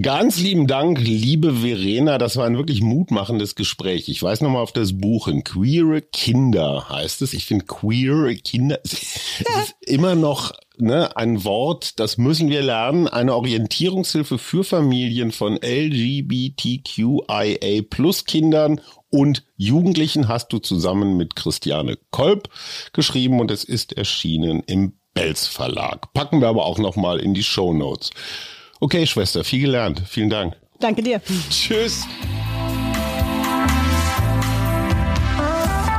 [0.00, 2.18] Ganz lieben Dank, liebe Verena.
[2.18, 3.75] Das war ein wirklich mutmachendes Gespräch.
[3.84, 7.32] Ich weiß nochmal auf das Buch in Queere Kinder heißt es.
[7.34, 13.08] Ich finde Queer Kinder ist immer noch ne, ein Wort, das müssen wir lernen.
[13.08, 16.82] Eine Orientierungshilfe für Familien von LGBTQIA
[17.88, 22.48] plus Kindern und Jugendlichen hast du zusammen mit Christiane Kolb
[22.92, 26.12] geschrieben und es ist erschienen im Belz Verlag.
[26.12, 28.10] Packen wir aber auch nochmal in die Show Notes.
[28.80, 30.02] Okay, Schwester, viel gelernt.
[30.06, 30.56] Vielen Dank.
[30.78, 31.22] Danke dir.
[31.50, 32.06] Tschüss.